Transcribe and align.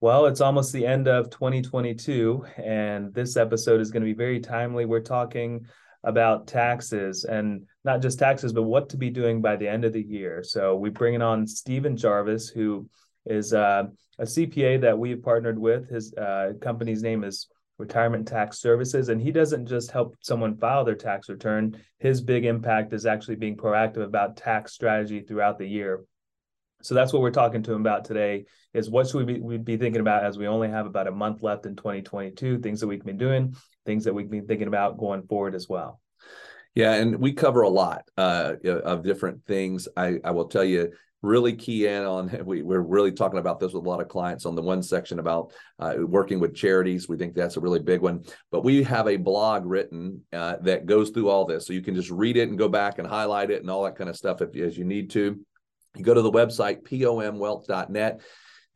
Well, 0.00 0.26
it's 0.26 0.40
almost 0.40 0.72
the 0.72 0.86
end 0.86 1.08
of 1.08 1.28
2022, 1.30 2.46
and 2.56 3.12
this 3.12 3.36
episode 3.36 3.80
is 3.80 3.90
going 3.90 4.02
to 4.02 4.06
be 4.06 4.16
very 4.16 4.38
timely. 4.38 4.84
We're 4.84 5.00
talking 5.00 5.66
about 6.04 6.46
taxes 6.46 7.24
and 7.24 7.66
not 7.82 8.00
just 8.00 8.16
taxes, 8.16 8.52
but 8.52 8.62
what 8.62 8.90
to 8.90 8.96
be 8.96 9.10
doing 9.10 9.42
by 9.42 9.56
the 9.56 9.66
end 9.66 9.84
of 9.84 9.92
the 9.92 10.00
year. 10.00 10.44
So 10.44 10.76
we 10.76 10.90
bring 10.90 11.14
in 11.14 11.22
on 11.22 11.48
Stephen 11.48 11.96
Jarvis, 11.96 12.48
who 12.48 12.88
is 13.26 13.52
uh, 13.52 13.86
a 14.20 14.22
CPA 14.22 14.82
that 14.82 14.96
we've 14.96 15.20
partnered 15.20 15.58
with. 15.58 15.88
His 15.88 16.14
uh, 16.14 16.52
company's 16.60 17.02
name 17.02 17.24
is 17.24 17.48
Retirement 17.76 18.28
Tax 18.28 18.60
Services, 18.60 19.08
and 19.08 19.20
he 19.20 19.32
doesn't 19.32 19.66
just 19.66 19.90
help 19.90 20.14
someone 20.20 20.56
file 20.58 20.84
their 20.84 20.94
tax 20.94 21.28
return. 21.28 21.76
His 21.98 22.20
big 22.20 22.44
impact 22.44 22.92
is 22.92 23.04
actually 23.04 23.34
being 23.34 23.56
proactive 23.56 24.04
about 24.04 24.36
tax 24.36 24.74
strategy 24.74 25.22
throughout 25.22 25.58
the 25.58 25.66
year. 25.66 26.04
So 26.82 26.94
that's 26.94 27.12
what 27.12 27.22
we're 27.22 27.30
talking 27.30 27.62
to 27.64 27.72
him 27.72 27.80
about 27.80 28.04
today 28.04 28.44
is 28.72 28.88
what 28.88 29.08
should 29.08 29.26
we 29.26 29.34
be, 29.34 29.40
we'd 29.40 29.64
be 29.64 29.76
thinking 29.76 30.00
about 30.00 30.24
as 30.24 30.38
we 30.38 30.46
only 30.46 30.68
have 30.68 30.86
about 30.86 31.08
a 31.08 31.12
month 31.12 31.42
left 31.42 31.66
in 31.66 31.74
2022, 31.74 32.58
things 32.60 32.80
that 32.80 32.86
we've 32.86 33.04
been 33.04 33.18
doing, 33.18 33.56
things 33.84 34.04
that 34.04 34.14
we've 34.14 34.30
been 34.30 34.46
thinking 34.46 34.68
about 34.68 34.98
going 34.98 35.22
forward 35.26 35.54
as 35.54 35.68
well. 35.68 36.00
Yeah, 36.74 36.94
and 36.94 37.16
we 37.16 37.32
cover 37.32 37.62
a 37.62 37.68
lot 37.68 38.04
uh, 38.16 38.54
of 38.64 39.02
different 39.02 39.44
things. 39.46 39.88
I, 39.96 40.18
I 40.22 40.30
will 40.30 40.46
tell 40.46 40.64
you, 40.64 40.92
really 41.22 41.54
key 41.54 41.86
in 41.86 42.04
on 42.04 42.30
we, 42.44 42.62
we're 42.62 42.80
really 42.80 43.12
talking 43.12 43.38
about 43.38 43.58
this 43.58 43.72
with 43.72 43.84
a 43.84 43.88
lot 43.88 44.00
of 44.00 44.08
clients 44.08 44.46
on 44.46 44.54
the 44.54 44.62
one 44.62 44.82
section 44.82 45.18
about 45.18 45.52
uh, 45.78 45.94
working 45.98 46.38
with 46.38 46.54
charities 46.54 47.08
we 47.08 47.16
think 47.16 47.34
that's 47.34 47.56
a 47.56 47.60
really 47.60 47.80
big 47.80 48.00
one 48.00 48.22
but 48.50 48.64
we 48.64 48.82
have 48.82 49.08
a 49.08 49.16
blog 49.16 49.66
written 49.66 50.22
uh, 50.32 50.56
that 50.60 50.86
goes 50.86 51.10
through 51.10 51.28
all 51.28 51.44
this 51.44 51.66
so 51.66 51.72
you 51.72 51.82
can 51.82 51.94
just 51.94 52.10
read 52.10 52.36
it 52.36 52.48
and 52.48 52.58
go 52.58 52.68
back 52.68 52.98
and 52.98 53.08
highlight 53.08 53.50
it 53.50 53.60
and 53.60 53.70
all 53.70 53.82
that 53.82 53.96
kind 53.96 54.08
of 54.08 54.16
stuff 54.16 54.40
if, 54.40 54.54
as 54.56 54.78
you 54.78 54.84
need 54.84 55.10
to 55.10 55.38
you 55.96 56.04
go 56.04 56.14
to 56.14 56.22
the 56.22 56.30
website, 56.30 56.82
pomwealth.net, 56.82 58.20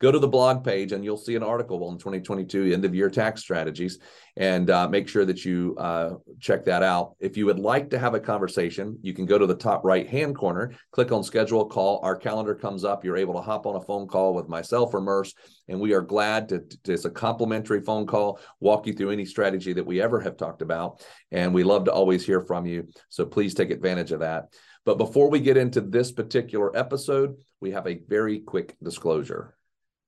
go 0.03 0.11
to 0.11 0.19
the 0.19 0.27
blog 0.27 0.65
page, 0.65 0.91
and 0.91 1.01
you'll 1.03 1.15
see 1.15 1.35
an 1.35 1.43
article 1.43 1.81
on 1.85 1.97
2022 1.97 2.73
end 2.73 2.83
of 2.83 2.93
year 2.93 3.09
tax 3.09 3.41
strategies. 3.41 3.99
And 4.35 4.69
uh, 4.69 4.89
make 4.89 5.07
sure 5.07 5.23
that 5.23 5.45
you 5.45 5.75
uh, 5.77 6.15
check 6.41 6.65
that 6.65 6.83
out. 6.83 7.15
If 7.19 7.37
you 7.37 7.45
would 7.45 7.59
like 7.59 7.91
to 7.91 7.99
have 7.99 8.13
a 8.13 8.19
conversation, 8.19 8.97
you 9.01 9.13
can 9.13 9.25
go 9.25 9.37
to 9.37 9.45
the 9.45 9.55
top 9.55 9.85
right 9.85 10.09
hand 10.09 10.35
corner, 10.35 10.73
click 10.91 11.11
on 11.11 11.23
schedule 11.23 11.61
a 11.61 11.65
call. 11.67 12.01
Our 12.03 12.17
calendar 12.17 12.55
comes 12.55 12.83
up. 12.83 13.05
You're 13.05 13.15
able 13.15 13.35
to 13.35 13.41
hop 13.41 13.65
on 13.65 13.75
a 13.75 13.81
phone 13.81 14.07
call 14.07 14.33
with 14.33 14.49
myself 14.49 14.93
or 14.93 14.99
Murs, 14.99 15.35
and 15.69 15.79
we 15.79 15.93
are 15.93 16.01
glad 16.01 16.49
to, 16.49 16.59
to 16.83 16.93
it's 16.93 17.05
a 17.05 17.11
complimentary 17.11 17.81
phone 17.81 18.05
call, 18.07 18.39
walk 18.59 18.87
you 18.87 18.93
through 18.93 19.11
any 19.11 19.23
strategy 19.23 19.71
that 19.71 19.85
we 19.85 20.01
ever 20.01 20.19
have 20.19 20.35
talked 20.35 20.63
about. 20.63 21.05
And 21.31 21.53
we 21.53 21.63
love 21.63 21.85
to 21.85 21.93
always 21.93 22.25
hear 22.25 22.41
from 22.41 22.65
you. 22.65 22.89
So 23.09 23.25
please 23.25 23.53
take 23.53 23.71
advantage 23.71 24.11
of 24.11 24.19
that. 24.19 24.45
But 24.85 24.97
before 24.97 25.29
we 25.29 25.39
get 25.39 25.55
into 25.55 25.79
this 25.79 26.11
particular 26.11 26.75
episode, 26.75 27.37
we 27.61 27.71
have 27.71 27.87
a 27.87 28.01
very 28.07 28.39
quick 28.39 28.75
disclosure. 28.83 29.55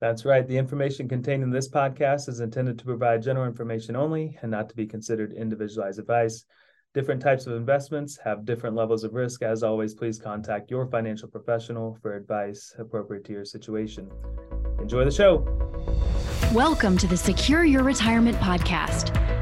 That's 0.02 0.26
right. 0.26 0.46
The 0.46 0.58
information 0.58 1.08
contained 1.08 1.42
in 1.42 1.50
this 1.50 1.68
podcast 1.68 2.28
is 2.28 2.40
intended 2.40 2.78
to 2.78 2.84
provide 2.84 3.22
general 3.22 3.46
information 3.46 3.96
only 3.96 4.38
and 4.42 4.50
not 4.50 4.68
to 4.68 4.76
be 4.76 4.86
considered 4.86 5.32
individualized 5.32 5.98
advice. 5.98 6.44
Different 6.92 7.22
types 7.22 7.46
of 7.46 7.54
investments 7.54 8.18
have 8.22 8.44
different 8.44 8.76
levels 8.76 9.04
of 9.04 9.14
risk. 9.14 9.42
As 9.42 9.62
always, 9.62 9.94
please 9.94 10.18
contact 10.18 10.70
your 10.70 10.86
financial 10.86 11.28
professional 11.28 11.96
for 12.02 12.14
advice 12.14 12.74
appropriate 12.78 13.24
to 13.24 13.32
your 13.32 13.46
situation. 13.46 14.10
Enjoy 14.78 15.06
the 15.06 15.10
show. 15.10 15.42
Welcome 16.52 16.98
to 16.98 17.06
the 17.06 17.16
Secure 17.16 17.64
Your 17.64 17.82
Retirement 17.82 18.36
Podcast. 18.36 19.25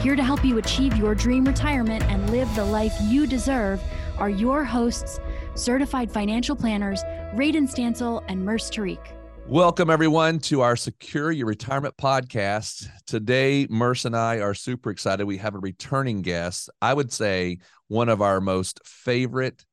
Here 0.00 0.14
to 0.14 0.22
help 0.22 0.44
you 0.44 0.58
achieve 0.58 0.96
your 0.96 1.12
dream 1.12 1.44
retirement 1.44 2.04
and 2.04 2.30
live 2.30 2.48
the 2.54 2.64
life 2.64 2.94
you 3.02 3.26
deserve 3.26 3.82
are 4.16 4.30
your 4.30 4.62
hosts, 4.62 5.18
certified 5.56 6.08
financial 6.08 6.54
planners, 6.54 7.02
Radon 7.34 7.68
Stancil 7.68 8.22
and 8.28 8.44
Murs 8.44 8.70
Tariq. 8.70 9.04
Welcome, 9.48 9.90
everyone, 9.90 10.38
to 10.40 10.60
our 10.60 10.76
Secure 10.76 11.32
Your 11.32 11.48
Retirement 11.48 11.96
podcast. 11.96 12.86
Today, 13.08 13.66
Murs 13.68 14.04
and 14.04 14.16
I 14.16 14.38
are 14.38 14.54
super 14.54 14.90
excited. 14.90 15.26
We 15.26 15.38
have 15.38 15.56
a 15.56 15.58
returning 15.58 16.22
guest. 16.22 16.70
I 16.80 16.94
would 16.94 17.12
say 17.12 17.58
one 17.88 18.08
of 18.08 18.22
our 18.22 18.40
most 18.40 18.80
favorite 18.84 19.64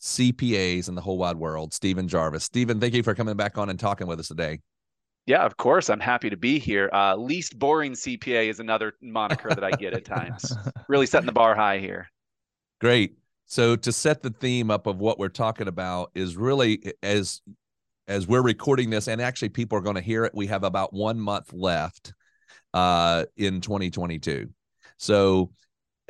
CPAs 0.00 0.88
in 0.88 0.94
the 0.94 1.02
whole 1.02 1.18
wide 1.18 1.36
world, 1.36 1.74
Stephen 1.74 2.08
Jarvis. 2.08 2.44
Stephen, 2.44 2.80
thank 2.80 2.94
you 2.94 3.02
for 3.02 3.14
coming 3.14 3.36
back 3.36 3.58
on 3.58 3.68
and 3.68 3.78
talking 3.78 4.06
with 4.06 4.18
us 4.18 4.28
today. 4.28 4.60
Yeah, 5.26 5.44
of 5.44 5.56
course. 5.56 5.88
I'm 5.88 6.00
happy 6.00 6.28
to 6.30 6.36
be 6.36 6.58
here. 6.58 6.90
Uh, 6.92 7.16
least 7.16 7.58
boring 7.58 7.92
CPA 7.92 8.48
is 8.48 8.60
another 8.60 8.94
moniker 9.00 9.48
that 9.48 9.64
I 9.64 9.70
get 9.70 9.94
at 9.94 10.04
times. 10.04 10.54
Really 10.86 11.06
setting 11.06 11.24
the 11.24 11.32
bar 11.32 11.54
high 11.54 11.78
here. 11.78 12.10
Great. 12.78 13.16
So 13.46 13.74
to 13.74 13.90
set 13.90 14.22
the 14.22 14.28
theme 14.28 14.70
up 14.70 14.86
of 14.86 14.98
what 14.98 15.18
we're 15.18 15.30
talking 15.30 15.66
about 15.66 16.10
is 16.14 16.36
really 16.36 16.92
as 17.02 17.40
as 18.06 18.26
we're 18.26 18.42
recording 18.42 18.90
this, 18.90 19.08
and 19.08 19.22
actually 19.22 19.48
people 19.48 19.78
are 19.78 19.80
going 19.80 19.96
to 19.96 20.02
hear 20.02 20.26
it. 20.26 20.34
We 20.34 20.46
have 20.48 20.62
about 20.62 20.92
one 20.92 21.18
month 21.18 21.54
left 21.54 22.12
uh, 22.74 23.24
in 23.38 23.62
2022. 23.62 24.50
So 24.98 25.52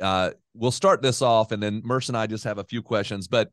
uh, 0.01 0.31
we'll 0.53 0.71
start 0.71 1.01
this 1.01 1.21
off, 1.21 1.53
and 1.53 1.63
then 1.63 1.81
Murs 1.85 2.09
and 2.09 2.17
I 2.17 2.27
just 2.27 2.43
have 2.43 2.57
a 2.57 2.65
few 2.65 2.81
questions. 2.81 3.29
But 3.29 3.49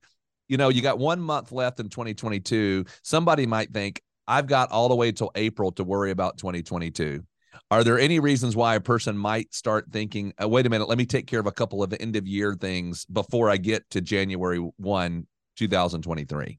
you 0.48 0.56
know, 0.56 0.68
you 0.68 0.82
got 0.82 0.98
one 0.98 1.20
month 1.20 1.52
left 1.52 1.78
in 1.78 1.88
2022. 1.88 2.84
Somebody 3.02 3.46
might 3.46 3.72
think, 3.72 4.02
I've 4.32 4.46
got 4.46 4.70
all 4.70 4.88
the 4.88 4.94
way 4.94 5.12
till 5.12 5.30
April 5.34 5.72
to 5.72 5.84
worry 5.84 6.10
about 6.10 6.38
2022. 6.38 7.22
Are 7.70 7.84
there 7.84 7.98
any 7.98 8.18
reasons 8.18 8.56
why 8.56 8.76
a 8.76 8.80
person 8.80 9.14
might 9.14 9.52
start 9.52 9.92
thinking, 9.92 10.32
oh, 10.38 10.48
wait 10.48 10.64
a 10.64 10.70
minute, 10.70 10.88
let 10.88 10.96
me 10.96 11.04
take 11.04 11.26
care 11.26 11.38
of 11.38 11.46
a 11.46 11.52
couple 11.52 11.82
of 11.82 11.94
end 12.00 12.16
of 12.16 12.26
year 12.26 12.54
things 12.54 13.04
before 13.04 13.50
I 13.50 13.58
get 13.58 13.90
to 13.90 14.00
January 14.00 14.56
1, 14.56 15.26
2023? 15.56 16.58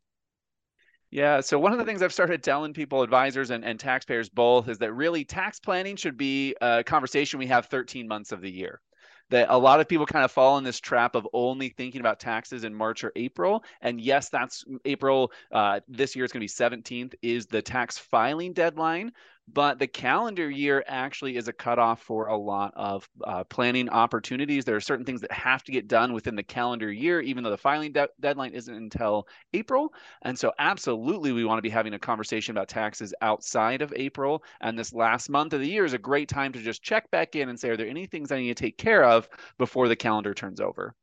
Yeah. 1.10 1.42
So 1.42 1.58
one 1.58 1.72
of 1.72 1.80
the 1.80 1.86
things 1.86 2.04
I've 2.04 2.14
started 2.14 2.44
telling 2.44 2.74
people, 2.74 3.02
advisors 3.02 3.50
and, 3.50 3.66
and 3.66 3.80
taxpayers 3.80 4.30
both, 4.30 4.70
is 4.70 4.78
that 4.78 4.94
really 4.94 5.26
tax 5.26 5.60
planning 5.60 5.96
should 5.96 6.16
be 6.16 6.56
a 6.62 6.84
conversation 6.84 7.40
we 7.40 7.48
have 7.48 7.66
13 7.66 8.08
months 8.08 8.32
of 8.32 8.42
the 8.42 8.52
year 8.52 8.82
that 9.30 9.48
a 9.50 9.58
lot 9.58 9.80
of 9.80 9.88
people 9.88 10.06
kind 10.06 10.26
of 10.26 10.32
fall 10.32 10.58
in 10.58 10.64
this 10.64 10.80
trap 10.80 11.16
of 11.16 11.28
only 11.34 11.70
thinking 11.70 12.02
about 12.02 12.20
taxes 12.20 12.64
in 12.64 12.74
March 12.74 13.04
or 13.04 13.12
April. 13.16 13.64
And 13.82 14.00
yes, 14.00 14.30
that's 14.30 14.66
April. 14.86 15.32
Uh, 15.52 15.80
this 15.88 16.16
year 16.16 16.26
it's 16.26 16.34
going 16.34 16.46
to 16.46 16.54
be 16.54 16.82
17th 16.82 17.16
is 17.22 17.46
the 17.46 17.62
tax 17.62 17.98
filing 17.98 18.54
deadline 18.54 19.12
but 19.48 19.78
the 19.80 19.88
calendar 19.88 20.50
year 20.50 20.84
actually 20.88 21.36
is 21.38 21.48
a 21.48 21.54
cutoff 21.54 22.02
for 22.02 22.28
a 22.28 22.38
lot 22.38 22.74
of 22.76 23.08
uh, 23.26 23.44
planning 23.46 23.90
opportunities. 23.90 24.66
There 24.66 24.76
are 24.76 24.82
certain 24.82 25.06
things 25.06 25.22
that 25.22 25.32
have 25.32 25.64
to 25.64 25.72
get 25.72 25.88
done 25.88 26.14
within 26.14 26.36
the 26.36 26.44
calendar 26.44 26.92
year, 26.92 27.20
even 27.22 27.44
though 27.44 27.50
the 27.50 27.58
filing 27.58 27.92
de- 27.92 28.08
deadline 28.20 28.54
isn't 28.54 28.74
until 28.74 29.28
April. 29.54 29.94
And 30.22 30.38
so, 30.38 30.54
absolutely, 30.60 31.32
we 31.34 31.46
want 31.46 31.58
to 31.58 31.64
be 31.64 31.70
having 31.70 31.94
a 31.94 32.00
conversation 32.00 32.52
about 32.56 32.70
taxes 32.70 33.14
outside 33.22 33.82
of 33.82 33.94
April. 33.96 34.44
And 34.62 34.78
this 34.78 34.94
last 34.94 35.30
month 35.30 35.54
of 35.54 35.60
the 35.60 35.70
year 35.70 35.86
is 35.86 35.94
a 35.94 35.98
great 35.98 36.30
time 36.30 36.52
to 36.54 36.60
just 36.62 36.82
check 36.84 37.10
back 37.12 37.36
in 37.36 37.50
and 37.50 37.60
say, 37.60 37.70
are 37.70 37.78
there 37.78 37.88
any 37.88 38.06
things 38.06 38.32
I 38.32 38.40
need 38.40 38.56
to 38.56 38.64
take 38.64 38.78
care 38.78 39.04
of 39.04 39.28
before 39.58 39.88
the 39.88 39.96
calendar 39.96 40.34
turns 40.34 40.60
over? 40.62 40.96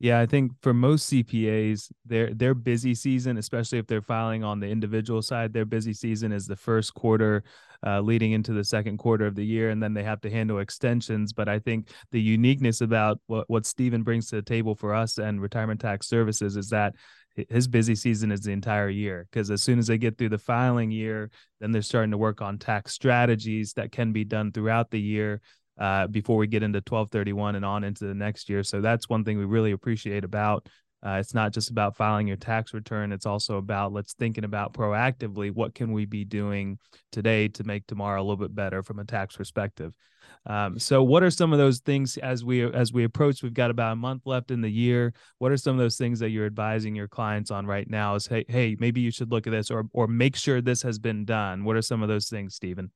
Yeah, 0.00 0.20
I 0.20 0.26
think 0.26 0.52
for 0.62 0.72
most 0.72 1.08
CPAs, 1.10 1.90
their 2.06 2.32
their 2.32 2.54
busy 2.54 2.94
season, 2.94 3.36
especially 3.36 3.78
if 3.78 3.86
they're 3.88 4.00
filing 4.00 4.44
on 4.44 4.60
the 4.60 4.68
individual 4.68 5.22
side, 5.22 5.52
their 5.52 5.64
busy 5.64 5.92
season 5.92 6.30
is 6.30 6.46
the 6.46 6.54
first 6.54 6.94
quarter, 6.94 7.42
uh, 7.84 8.00
leading 8.00 8.30
into 8.30 8.52
the 8.52 8.62
second 8.62 8.98
quarter 8.98 9.26
of 9.26 9.34
the 9.34 9.44
year, 9.44 9.70
and 9.70 9.82
then 9.82 9.94
they 9.94 10.04
have 10.04 10.20
to 10.20 10.30
handle 10.30 10.60
extensions. 10.60 11.32
But 11.32 11.48
I 11.48 11.58
think 11.58 11.88
the 12.12 12.20
uniqueness 12.20 12.80
about 12.80 13.18
what 13.26 13.50
what 13.50 13.66
Stephen 13.66 14.04
brings 14.04 14.28
to 14.28 14.36
the 14.36 14.42
table 14.42 14.76
for 14.76 14.94
us 14.94 15.18
and 15.18 15.40
retirement 15.40 15.80
tax 15.80 16.06
services 16.06 16.56
is 16.56 16.68
that 16.70 16.94
his 17.48 17.68
busy 17.68 17.94
season 17.94 18.32
is 18.32 18.40
the 18.40 18.52
entire 18.52 18.88
year 18.88 19.26
because 19.30 19.50
as 19.50 19.62
soon 19.62 19.78
as 19.78 19.86
they 19.86 19.98
get 19.98 20.16
through 20.16 20.28
the 20.28 20.38
filing 20.38 20.90
year, 20.90 21.30
then 21.60 21.72
they're 21.72 21.82
starting 21.82 22.10
to 22.10 22.18
work 22.18 22.40
on 22.40 22.58
tax 22.58 22.92
strategies 22.92 23.72
that 23.74 23.92
can 23.92 24.12
be 24.12 24.24
done 24.24 24.52
throughout 24.52 24.90
the 24.90 25.00
year 25.00 25.40
uh, 25.78 26.06
before 26.06 26.36
we 26.36 26.46
get 26.46 26.62
into 26.62 26.78
1231 26.78 27.56
and 27.56 27.64
on 27.64 27.84
into 27.84 28.06
the 28.06 28.14
next 28.14 28.48
year. 28.48 28.62
So 28.62 28.80
that's 28.80 29.08
one 29.08 29.24
thing 29.24 29.38
we 29.38 29.44
really 29.44 29.72
appreciate 29.72 30.24
about. 30.24 30.68
Uh, 31.04 31.18
it's 31.20 31.34
not 31.34 31.52
just 31.52 31.70
about 31.70 31.96
filing 31.96 32.26
your 32.26 32.36
tax 32.36 32.74
return. 32.74 33.12
It's 33.12 33.26
also 33.26 33.56
about 33.56 33.92
let's 33.92 34.14
thinking 34.14 34.44
about 34.44 34.72
proactively 34.72 35.52
what 35.52 35.74
can 35.74 35.92
we 35.92 36.06
be 36.06 36.24
doing 36.24 36.78
today 37.12 37.48
to 37.48 37.64
make 37.64 37.86
tomorrow 37.86 38.20
a 38.20 38.24
little 38.24 38.36
bit 38.36 38.54
better 38.54 38.82
from 38.82 38.98
a 38.98 39.04
tax 39.04 39.36
perspective. 39.36 39.94
Um, 40.46 40.78
so, 40.78 41.02
what 41.02 41.22
are 41.22 41.30
some 41.30 41.52
of 41.52 41.58
those 41.58 41.80
things 41.80 42.16
as 42.18 42.44
we 42.44 42.62
as 42.62 42.92
we 42.92 43.04
approach? 43.04 43.42
We've 43.42 43.54
got 43.54 43.70
about 43.70 43.92
a 43.92 43.96
month 43.96 44.22
left 44.24 44.50
in 44.50 44.60
the 44.60 44.70
year. 44.70 45.12
What 45.38 45.52
are 45.52 45.56
some 45.56 45.72
of 45.72 45.78
those 45.78 45.96
things 45.96 46.18
that 46.20 46.30
you're 46.30 46.46
advising 46.46 46.94
your 46.94 47.08
clients 47.08 47.50
on 47.50 47.66
right 47.66 47.88
now? 47.88 48.14
Is 48.14 48.26
hey, 48.26 48.44
hey, 48.48 48.76
maybe 48.78 49.00
you 49.00 49.10
should 49.10 49.30
look 49.30 49.46
at 49.46 49.50
this, 49.50 49.70
or 49.70 49.84
or 49.92 50.06
make 50.06 50.36
sure 50.36 50.60
this 50.60 50.82
has 50.82 50.98
been 50.98 51.24
done. 51.24 51.64
What 51.64 51.76
are 51.76 51.82
some 51.82 52.02
of 52.02 52.08
those 52.08 52.28
things, 52.28 52.54
Stephen? 52.54 52.90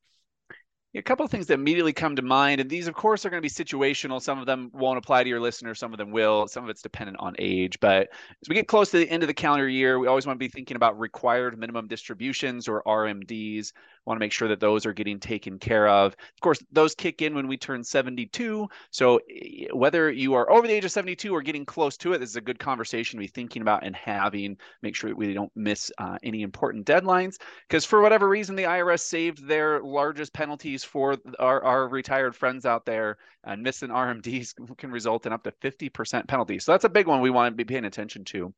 A 0.94 1.02
couple 1.02 1.24
of 1.24 1.30
things 1.30 1.46
that 1.46 1.54
immediately 1.54 1.92
come 1.92 2.16
to 2.16 2.22
mind, 2.22 2.60
and 2.60 2.68
these, 2.68 2.86
of 2.86 2.94
course, 2.94 3.24
are 3.24 3.30
going 3.30 3.42
to 3.42 3.42
be 3.42 3.48
situational. 3.48 4.20
Some 4.20 4.38
of 4.38 4.46
them 4.46 4.70
won't 4.74 4.98
apply 4.98 5.22
to 5.22 5.28
your 5.28 5.40
listener, 5.40 5.74
some 5.74 5.92
of 5.92 5.98
them 5.98 6.10
will. 6.10 6.46
Some 6.48 6.64
of 6.64 6.70
it's 6.70 6.82
dependent 6.82 7.18
on 7.18 7.34
age. 7.38 7.80
But 7.80 8.10
as 8.42 8.48
we 8.48 8.54
get 8.54 8.68
close 8.68 8.90
to 8.90 8.98
the 8.98 9.08
end 9.08 9.22
of 9.22 9.26
the 9.26 9.34
calendar 9.34 9.68
year, 9.68 9.98
we 9.98 10.06
always 10.06 10.26
want 10.26 10.36
to 10.36 10.44
be 10.44 10.48
thinking 10.48 10.76
about 10.76 10.98
required 10.98 11.58
minimum 11.58 11.86
distributions 11.86 12.68
or 12.68 12.82
RMDs. 12.82 13.72
Want 14.06 14.18
to 14.18 14.20
make 14.20 14.32
sure 14.32 14.48
that 14.48 14.60
those 14.60 14.84
are 14.84 14.92
getting 14.92 15.20
taken 15.20 15.58
care 15.58 15.88
of. 15.88 16.12
Of 16.12 16.40
course, 16.40 16.58
those 16.72 16.94
kick 16.94 17.22
in 17.22 17.34
when 17.34 17.46
we 17.46 17.56
turn 17.56 17.84
72. 17.84 18.68
So 18.90 19.20
eh, 19.30 19.66
whether 19.72 20.10
you 20.10 20.34
are 20.34 20.50
over 20.50 20.66
the 20.66 20.72
age 20.72 20.84
of 20.84 20.90
72 20.92 21.32
or 21.32 21.42
getting 21.42 21.64
close 21.64 21.96
to 21.98 22.12
it, 22.12 22.18
this 22.18 22.30
is 22.30 22.36
a 22.36 22.40
good 22.40 22.58
conversation 22.58 23.18
to 23.18 23.22
be 23.22 23.28
thinking 23.28 23.62
about 23.62 23.84
and 23.84 23.94
having. 23.94 24.56
Make 24.82 24.96
sure 24.96 25.10
that 25.10 25.16
we 25.16 25.32
don't 25.34 25.52
miss 25.54 25.92
uh, 25.98 26.18
any 26.22 26.42
important 26.42 26.86
deadlines. 26.86 27.36
Because 27.68 27.84
for 27.84 28.00
whatever 28.00 28.28
reason, 28.28 28.56
the 28.56 28.64
IRS 28.64 29.00
saved 29.00 29.46
their 29.46 29.80
largest 29.82 30.32
penalties 30.32 30.82
for 30.82 31.16
our, 31.38 31.62
our 31.62 31.88
retired 31.88 32.34
friends 32.34 32.66
out 32.66 32.84
there, 32.84 33.18
and 33.44 33.62
missing 33.62 33.90
RMDs 33.90 34.54
can 34.78 34.90
result 34.90 35.26
in 35.26 35.32
up 35.32 35.44
to 35.44 35.52
50% 35.52 36.26
penalties. 36.26 36.64
So 36.64 36.72
that's 36.72 36.84
a 36.84 36.88
big 36.88 37.06
one 37.06 37.20
we 37.20 37.30
want 37.30 37.52
to 37.52 37.56
be 37.56 37.64
paying 37.64 37.84
attention 37.84 38.24
to. 38.26 38.52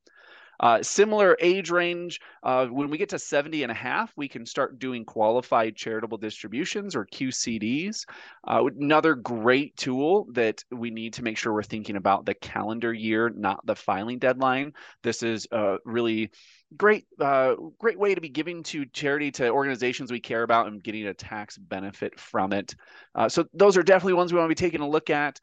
Uh, 0.61 0.83
similar 0.83 1.37
age 1.41 1.71
range, 1.71 2.21
uh, 2.43 2.67
when 2.67 2.91
we 2.91 2.99
get 2.99 3.09
to 3.11 3.19
70 3.19 3.63
and 3.63 3.73
a 3.73 3.75
half, 3.75 4.13
we 4.17 4.29
can 4.29 4.47
start 4.47 4.79
doing 4.79 5.05
qualified 5.05 5.77
charitable 5.77 6.19
distributions 6.19 6.95
or 6.95 7.07
QCDs. 7.07 8.05
Uh, 8.47 8.65
another 8.79 9.15
great 9.15 9.77
tool 9.77 10.27
that 10.33 10.63
we 10.71 10.91
need 10.91 11.15
to 11.15 11.23
make 11.23 11.37
sure 11.37 11.53
we're 11.53 11.63
thinking 11.63 11.97
about 11.97 12.27
the 12.27 12.35
calendar 12.35 12.93
year, 12.93 13.31
not 13.31 13.65
the 13.67 13.75
filing 13.75 14.19
deadline. 14.19 14.73
This 15.03 15.23
is 15.23 15.47
a 15.53 15.77
really 15.85 16.31
great 16.77 17.07
uh, 17.21 17.55
great 17.79 17.99
way 17.99 18.15
to 18.15 18.21
be 18.21 18.29
giving 18.29 18.63
to 18.65 18.85
charity 18.87 19.31
to 19.31 19.49
organizations 19.49 20.11
we 20.11 20.21
care 20.21 20.43
about 20.43 20.67
and 20.67 20.83
getting 20.83 21.07
a 21.07 21.15
tax 21.15 21.57
benefit 21.57 22.19
from 22.19 22.53
it 22.53 22.75
uh, 23.15 23.29
so 23.29 23.45
those 23.55 23.77
are 23.77 23.83
definitely 23.83 24.15
ones 24.15 24.33
we 24.33 24.39
want 24.39 24.47
to 24.47 24.55
be 24.55 24.67
taking 24.67 24.81
a 24.81 24.89
look 24.89 25.11
at 25.11 25.39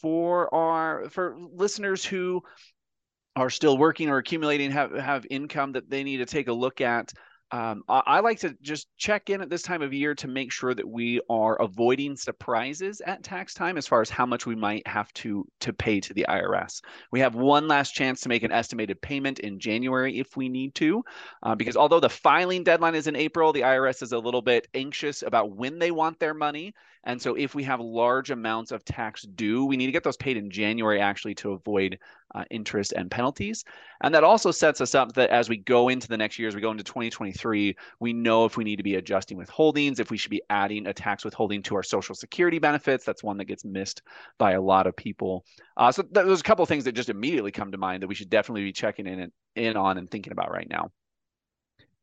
for 0.00 0.52
our 0.54 1.08
for 1.10 1.36
listeners 1.52 2.04
who 2.04 2.42
are 3.36 3.50
still 3.50 3.78
working 3.78 4.08
or 4.08 4.18
accumulating 4.18 4.70
have 4.70 4.92
have 4.92 5.26
income 5.30 5.72
that 5.72 5.88
they 5.88 6.02
need 6.02 6.16
to 6.18 6.26
take 6.26 6.48
a 6.48 6.52
look 6.52 6.80
at 6.80 7.12
um, 7.52 7.84
I, 7.88 8.02
I, 8.06 8.20
like 8.20 8.40
to 8.40 8.56
just 8.60 8.88
check 8.96 9.30
in 9.30 9.40
at 9.40 9.48
this 9.48 9.62
time 9.62 9.80
of 9.80 9.92
year 9.94 10.16
to 10.16 10.26
make 10.26 10.50
sure 10.50 10.74
that 10.74 10.88
we 10.88 11.20
are 11.30 11.54
avoiding 11.62 12.16
surprises 12.16 13.00
at 13.06 13.22
tax 13.22 13.54
time 13.54 13.78
as 13.78 13.86
far 13.86 14.00
as 14.00 14.10
how 14.10 14.26
much 14.26 14.46
we 14.46 14.56
might 14.56 14.84
have 14.88 15.12
to 15.14 15.46
to 15.60 15.72
pay 15.72 16.00
to 16.00 16.12
the 16.12 16.26
IRS. 16.28 16.80
We 17.12 17.20
have 17.20 17.36
one 17.36 17.68
last 17.68 17.92
chance 17.92 18.20
to 18.22 18.28
make 18.28 18.42
an 18.42 18.50
estimated 18.50 19.00
payment 19.00 19.38
in 19.38 19.60
January 19.60 20.18
if 20.18 20.36
we 20.36 20.48
need 20.48 20.74
to, 20.76 21.04
uh, 21.44 21.54
because 21.54 21.76
although 21.76 22.00
the 22.00 22.08
filing 22.08 22.64
deadline 22.64 22.96
is 22.96 23.06
in 23.06 23.14
April, 23.14 23.52
the 23.52 23.60
IRS 23.60 24.02
is 24.02 24.10
a 24.10 24.18
little 24.18 24.42
bit 24.42 24.66
anxious 24.74 25.22
about 25.22 25.52
when 25.52 25.78
they 25.78 25.92
want 25.92 26.18
their 26.18 26.34
money. 26.34 26.74
And 27.06 27.22
so 27.22 27.34
if 27.36 27.54
we 27.54 27.62
have 27.62 27.80
large 27.80 28.30
amounts 28.30 28.72
of 28.72 28.84
tax 28.84 29.22
due, 29.22 29.64
we 29.64 29.76
need 29.76 29.86
to 29.86 29.92
get 29.92 30.02
those 30.02 30.16
paid 30.16 30.36
in 30.36 30.50
January 30.50 31.00
actually 31.00 31.36
to 31.36 31.52
avoid 31.52 31.98
uh, 32.34 32.44
interest 32.50 32.92
and 32.92 33.10
penalties. 33.10 33.64
And 34.02 34.12
that 34.14 34.24
also 34.24 34.50
sets 34.50 34.80
us 34.80 34.94
up 34.94 35.12
that 35.12 35.30
as 35.30 35.48
we 35.48 35.56
go 35.56 35.88
into 35.88 36.08
the 36.08 36.16
next 36.16 36.38
year, 36.38 36.48
as 36.48 36.54
we 36.56 36.60
go 36.60 36.72
into 36.72 36.82
2023, 36.82 37.76
we 38.00 38.12
know 38.12 38.44
if 38.44 38.56
we 38.56 38.64
need 38.64 38.76
to 38.76 38.82
be 38.82 38.96
adjusting 38.96 39.38
withholdings, 39.38 40.00
if 40.00 40.10
we 40.10 40.16
should 40.16 40.32
be 40.32 40.42
adding 40.50 40.88
a 40.88 40.92
tax 40.92 41.24
withholding 41.24 41.62
to 41.62 41.76
our 41.76 41.84
Social 41.84 42.14
Security 42.14 42.58
benefits. 42.58 43.04
That's 43.04 43.22
one 43.22 43.36
that 43.38 43.44
gets 43.44 43.64
missed 43.64 44.02
by 44.36 44.52
a 44.52 44.60
lot 44.60 44.88
of 44.88 44.96
people. 44.96 45.44
Uh, 45.76 45.92
so 45.92 46.02
th- 46.02 46.12
there's 46.12 46.40
a 46.40 46.44
couple 46.44 46.64
of 46.64 46.68
things 46.68 46.84
that 46.84 46.92
just 46.92 47.08
immediately 47.08 47.52
come 47.52 47.70
to 47.70 47.78
mind 47.78 48.02
that 48.02 48.08
we 48.08 48.16
should 48.16 48.30
definitely 48.30 48.64
be 48.64 48.72
checking 48.72 49.06
in 49.06 49.20
and, 49.20 49.32
in 49.54 49.76
on 49.76 49.96
and 49.96 50.10
thinking 50.10 50.32
about 50.32 50.50
right 50.50 50.68
now. 50.68 50.90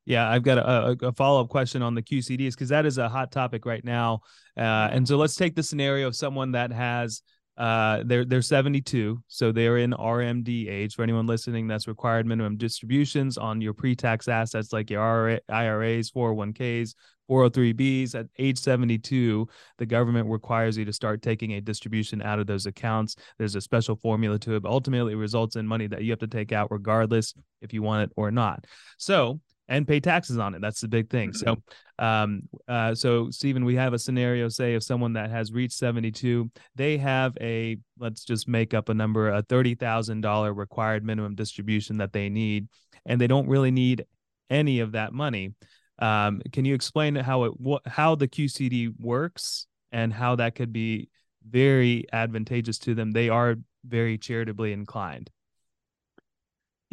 Yeah, 0.06 0.30
I've 0.30 0.44
got 0.44 0.58
a, 0.58 0.98
a 1.08 1.14
follow 1.14 1.42
up 1.42 1.50
question 1.50 1.82
on 1.82 1.96
the 1.96 2.02
QCDs 2.02 2.52
because 2.52 2.70
that 2.70 2.86
is 2.86 2.98
a 2.98 3.08
hot 3.08 3.32
topic 3.32 3.66
right 3.66 3.84
now. 3.84 4.22
Uh, 4.58 4.90
and 4.92 5.08
so 5.08 5.18
let's 5.18 5.36
take 5.36 5.56
the 5.56 5.64
scenario 5.64 6.08
of 6.08 6.16
someone 6.16 6.52
that 6.52 6.72
has 6.72 7.22
uh 7.56 8.02
they're 8.06 8.26
they're 8.26 8.42
72 8.42 9.22
so 9.28 9.52
they're 9.52 9.78
in 9.78 9.92
rmd 9.92 10.68
age 10.68 10.96
for 10.96 11.04
anyone 11.04 11.28
listening 11.28 11.68
that's 11.68 11.88
required 11.88 12.26
minimum 12.26 12.58
distributions 12.58 13.38
on 13.38 13.62
your 13.62 13.76
pre-tax 13.76 14.28
assets 14.28 14.74
like 14.74 14.90
your 14.90 15.40
iras 15.50 16.10
401ks 16.10 16.96
403bs 17.30 18.16
at 18.16 18.26
age 18.40 18.58
72 18.58 19.48
the 19.78 19.86
government 19.86 20.30
requires 20.30 20.78
you 20.78 20.86
to 20.86 20.94
start 20.94 21.22
taking 21.22 21.54
a 21.54 21.62
distribution 21.62 22.22
out 22.22 22.40
of 22.40 22.48
those 22.48 22.66
accounts. 22.66 23.16
There's 23.38 23.56
a 23.56 23.62
special 23.62 23.96
formula 23.96 24.40
to 24.40 24.56
it 24.56 24.64
but 24.64 24.70
ultimately 24.72 25.14
it 25.14 25.18
results 25.18 25.56
in 25.56 25.68
money 25.68 25.88
that 25.88 26.04
you 26.04 26.12
have 26.12 26.20
to 26.20 26.28
take 26.28 26.52
out 26.52 26.72
regardless 26.72 27.34
if 27.62 27.74
you 27.74 27.82
want 27.82 28.04
it 28.10 28.14
or 28.18 28.32
not. 28.32 28.66
So 28.98 29.40
and 29.68 29.88
pay 29.88 30.00
taxes 30.00 30.38
on 30.38 30.56
it. 30.56 30.62
That's 30.62 30.82
the 30.82 30.88
big 30.88 31.10
thing. 31.10 31.34
So, 31.34 31.56
mm-hmm. 31.56 32.06
um, 32.06 32.42
uh, 32.68 32.96
so 32.96 33.30
Stephen, 33.30 33.66
we 33.66 33.76
have 33.76 33.94
a 33.94 34.00
scenario, 34.00 34.50
say, 34.50 34.74
of 34.76 34.84
someone 34.84 35.14
that 35.14 35.30
has 35.30 35.52
reached 35.52 35.78
72, 35.78 36.52
they 36.76 36.98
have 36.98 37.38
a, 37.40 37.78
let's 37.98 38.26
just 38.26 38.48
make 38.48 38.74
up 38.74 38.90
a 38.90 38.94
number, 38.94 39.30
a 39.30 39.44
$30,000 39.44 40.56
required 40.56 41.06
minimum 41.06 41.36
distribution 41.36 41.98
that 41.98 42.14
they 42.14 42.30
need, 42.30 42.68
and 43.06 43.20
they 43.20 43.28
don't 43.28 43.48
really 43.48 43.72
need 43.72 44.06
any 44.50 44.80
of 44.80 44.92
that 44.94 45.14
money. 45.14 45.54
Um, 46.00 46.42
can 46.52 46.66
you 46.66 46.76
explain 46.76 47.16
how 47.16 47.44
it, 47.46 47.54
wh- 47.66 47.90
how 47.90 48.16
the 48.16 48.28
QCD 48.28 48.94
works 49.00 49.68
and 49.92 50.12
how 50.12 50.36
that 50.36 50.56
could 50.56 50.74
be 50.74 51.10
very 51.48 52.06
advantageous 52.12 52.80
to 52.80 52.96
them? 52.96 53.12
They 53.12 53.30
are 53.30 53.56
very 53.86 54.18
charitably 54.18 54.74
inclined. 54.74 55.30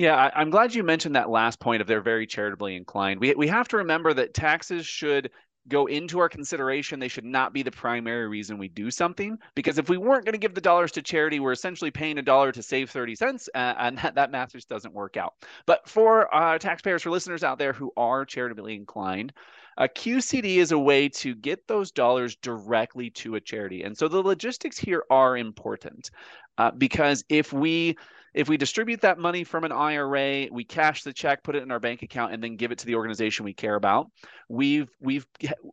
Yeah, 0.00 0.30
I, 0.34 0.40
am 0.40 0.48
glad 0.48 0.74
you 0.74 0.82
mentioned 0.82 1.14
that 1.16 1.28
last 1.28 1.60
point 1.60 1.82
of 1.82 1.86
they're 1.86 2.00
very 2.00 2.26
charitably 2.26 2.74
inclined. 2.74 3.20
We 3.20 3.34
we 3.34 3.46
have 3.48 3.68
to 3.68 3.76
remember 3.76 4.14
that 4.14 4.32
taxes 4.32 4.86
should 4.86 5.30
go 5.68 5.84
into 5.84 6.18
our 6.20 6.28
consideration. 6.30 6.98
They 6.98 7.08
should 7.08 7.26
not 7.26 7.52
be 7.52 7.62
the 7.62 7.70
primary 7.70 8.26
reason 8.26 8.56
we 8.56 8.68
do 8.68 8.90
something. 8.90 9.36
Because 9.54 9.76
if 9.76 9.90
we 9.90 9.98
weren't 9.98 10.24
going 10.24 10.32
to 10.32 10.38
give 10.38 10.54
the 10.54 10.60
dollars 10.62 10.90
to 10.92 11.02
charity, 11.02 11.38
we're 11.38 11.52
essentially 11.52 11.90
paying 11.90 12.16
a 12.16 12.22
dollar 12.22 12.50
to 12.50 12.62
save 12.62 12.88
30 12.88 13.14
cents, 13.14 13.50
uh, 13.54 13.74
and 13.78 13.98
that, 14.02 14.14
that 14.14 14.30
math 14.30 14.52
just 14.52 14.70
doesn't 14.70 14.94
work 14.94 15.18
out. 15.18 15.34
But 15.66 15.86
for 15.86 16.34
uh, 16.34 16.56
taxpayers, 16.56 17.02
for 17.02 17.10
listeners 17.10 17.44
out 17.44 17.58
there 17.58 17.74
who 17.74 17.92
are 17.98 18.24
charitably 18.24 18.76
inclined, 18.76 19.34
a 19.76 19.86
QCD 19.86 20.56
is 20.56 20.72
a 20.72 20.78
way 20.78 21.10
to 21.10 21.34
get 21.34 21.68
those 21.68 21.90
dollars 21.90 22.36
directly 22.36 23.10
to 23.10 23.34
a 23.34 23.40
charity. 23.40 23.82
And 23.82 23.94
so 23.98 24.08
the 24.08 24.22
logistics 24.22 24.78
here 24.78 25.04
are 25.10 25.36
important 25.36 26.10
uh, 26.56 26.70
because 26.70 27.22
if 27.28 27.52
we 27.52 27.98
if 28.34 28.48
we 28.48 28.56
distribute 28.56 29.00
that 29.00 29.18
money 29.18 29.44
from 29.44 29.64
an 29.64 29.72
IRA, 29.72 30.48
we 30.50 30.64
cash 30.64 31.02
the 31.02 31.12
check, 31.12 31.42
put 31.42 31.56
it 31.56 31.62
in 31.62 31.70
our 31.70 31.80
bank 31.80 32.02
account, 32.02 32.32
and 32.32 32.42
then 32.42 32.56
give 32.56 32.72
it 32.72 32.78
to 32.78 32.86
the 32.86 32.94
organization 32.94 33.44
we 33.44 33.54
care 33.54 33.74
about. 33.74 34.10
We've 34.48 34.88
we've 35.00 35.26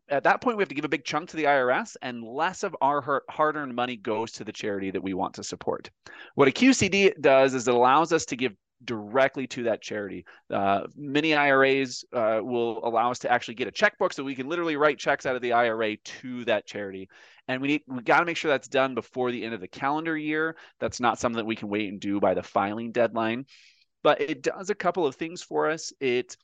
at 0.09 0.23
that 0.23 0.41
point 0.41 0.57
we 0.57 0.61
have 0.61 0.69
to 0.69 0.75
give 0.75 0.85
a 0.85 0.89
big 0.89 1.05
chunk 1.05 1.29
to 1.29 1.37
the 1.37 1.45
IRS, 1.45 1.95
and 2.01 2.23
less 2.23 2.63
of 2.63 2.75
our 2.81 3.23
hard-earned 3.29 3.75
money 3.75 3.97
goes 3.97 4.31
to 4.33 4.43
the 4.43 4.51
charity 4.51 4.91
that 4.91 5.01
we 5.01 5.13
want 5.13 5.33
to 5.35 5.43
support. 5.43 5.89
What 6.35 6.47
a 6.47 6.51
QCD 6.51 7.21
does 7.21 7.53
is 7.53 7.67
it 7.67 7.73
allows 7.73 8.13
us 8.13 8.25
to 8.25 8.35
give 8.35 8.53
directly 8.85 9.47
to 9.47 9.63
that 9.63 9.81
charity. 9.81 10.25
Uh, 10.51 10.81
many 10.95 11.33
IRAs 11.33 12.05
uh, 12.13 12.39
will 12.41 12.85
allow 12.87 13.11
us 13.11 13.19
to 13.19 13.31
actually 13.31 13.55
get 13.55 13.67
a 13.67 13.71
checkbook 13.71 14.13
so 14.13 14.23
we 14.23 14.35
can 14.35 14.47
literally 14.47 14.75
write 14.75 14.99
checks 14.99 15.25
out 15.25 15.35
of 15.35 15.41
the 15.41 15.53
IRA 15.53 15.97
to 15.97 16.45
that 16.45 16.65
charity. 16.65 17.09
And 17.47 17.61
we 17.61 17.67
need 17.67 17.81
we 17.87 18.01
got 18.01 18.19
to 18.19 18.25
make 18.25 18.37
sure 18.37 18.49
that's 18.49 18.67
done 18.67 18.95
before 18.95 19.31
the 19.31 19.43
end 19.43 19.53
of 19.53 19.61
the 19.61 19.67
calendar 19.67 20.17
year. 20.17 20.55
That's 20.79 20.99
not 20.99 21.19
something 21.19 21.37
that 21.37 21.45
we 21.45 21.55
can 21.55 21.69
wait 21.69 21.89
and 21.89 21.99
do 21.99 22.19
by 22.19 22.33
the 22.33 22.43
filing 22.43 22.91
deadline. 22.91 23.45
But 24.03 24.21
it 24.21 24.41
does 24.41 24.69
a 24.69 24.75
couple 24.75 25.05
of 25.05 25.15
things 25.15 25.41
for 25.41 25.69
us. 25.69 25.91
It 25.99 26.35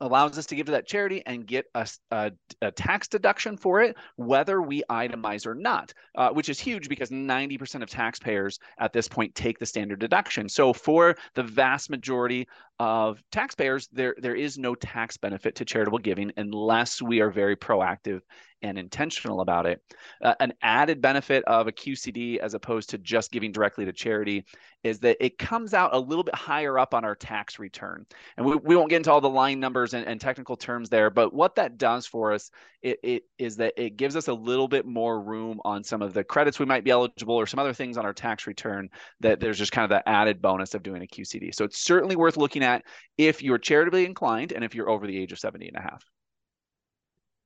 allows 0.00 0.38
us 0.38 0.46
to 0.46 0.54
give 0.54 0.66
to 0.66 0.72
that 0.72 0.86
charity 0.86 1.22
and 1.26 1.46
get 1.46 1.66
a, 1.74 1.88
a, 2.10 2.32
a, 2.60 2.70
tax 2.70 3.08
deduction 3.08 3.56
for 3.56 3.82
it, 3.82 3.96
whether 4.16 4.62
we 4.62 4.82
itemize 4.90 5.46
or 5.46 5.54
not, 5.54 5.92
uh, 6.16 6.30
which 6.30 6.48
is 6.48 6.58
huge 6.58 6.88
because 6.88 7.10
90% 7.10 7.82
of 7.82 7.90
taxpayers 7.90 8.58
at 8.78 8.92
this 8.92 9.08
point 9.08 9.34
take 9.34 9.58
the 9.58 9.66
standard 9.66 10.00
deduction. 10.00 10.48
So 10.48 10.72
for 10.72 11.16
the 11.34 11.42
vast 11.42 11.90
majority 11.90 12.48
of 12.78 13.22
taxpayers, 13.30 13.88
there 13.92 14.14
there 14.18 14.34
is 14.34 14.58
no 14.58 14.74
tax 14.74 15.16
benefit 15.16 15.54
to 15.56 15.64
charitable 15.64 15.98
giving 15.98 16.32
unless 16.36 17.02
we 17.02 17.20
are 17.20 17.30
very 17.30 17.56
proactive 17.56 18.20
and 18.62 18.78
intentional 18.78 19.40
about 19.40 19.66
it. 19.66 19.80
Uh, 20.22 20.34
an 20.40 20.52
added 20.62 21.00
benefit 21.00 21.44
of 21.44 21.66
a 21.66 21.72
QCD 21.72 22.38
as 22.38 22.54
opposed 22.54 22.90
to 22.90 22.98
just 22.98 23.30
giving 23.32 23.52
directly 23.52 23.84
to 23.84 23.92
charity 23.92 24.44
is 24.82 24.98
that 25.00 25.16
it 25.20 25.38
comes 25.38 25.74
out 25.74 25.94
a 25.94 25.98
little 25.98 26.24
bit 26.24 26.34
higher 26.34 26.78
up 26.78 26.94
on 26.94 27.04
our 27.04 27.14
tax 27.14 27.58
return. 27.58 28.04
And 28.36 28.46
we, 28.46 28.56
we 28.56 28.76
won't 28.76 28.90
get 28.90 28.96
into 28.96 29.12
all 29.12 29.20
the 29.20 29.28
line 29.28 29.60
numbers 29.60 29.94
and, 29.94 30.06
and 30.06 30.20
technical 30.20 30.56
terms 30.56 30.88
there, 30.88 31.10
but 31.10 31.32
what 31.32 31.54
that 31.56 31.78
does 31.78 32.06
for 32.06 32.32
us 32.32 32.50
it, 32.82 32.98
it 33.02 33.22
is 33.38 33.56
that 33.56 33.74
it 33.76 33.96
gives 33.96 34.16
us 34.16 34.28
a 34.28 34.34
little 34.34 34.66
bit 34.66 34.84
more 34.84 35.20
room 35.20 35.60
on 35.64 35.84
some 35.84 36.02
of 36.02 36.12
the 36.14 36.24
credits 36.24 36.58
we 36.58 36.66
might 36.66 36.84
be 36.84 36.90
eligible 36.90 37.36
or 37.36 37.46
some 37.46 37.60
other 37.60 37.72
things 37.72 37.96
on 37.96 38.04
our 38.04 38.12
tax 38.12 38.46
return 38.46 38.88
that 39.20 39.38
there's 39.38 39.58
just 39.58 39.72
kind 39.72 39.84
of 39.84 39.90
that 39.90 40.02
added 40.06 40.42
bonus 40.42 40.74
of 40.74 40.82
doing 40.82 41.02
a 41.02 41.06
QCD. 41.06 41.54
So 41.54 41.64
it's 41.64 41.78
certainly 41.78 42.16
worth 42.16 42.36
looking 42.36 42.64
at 42.64 42.82
if 43.16 43.42
you're 43.42 43.58
charitably 43.58 44.04
inclined 44.04 44.52
and 44.52 44.64
if 44.64 44.74
you're 44.74 44.90
over 44.90 45.06
the 45.06 45.16
age 45.16 45.32
of 45.32 45.38
70 45.38 45.68
and 45.68 45.76
a 45.76 45.80
half. 45.80 46.04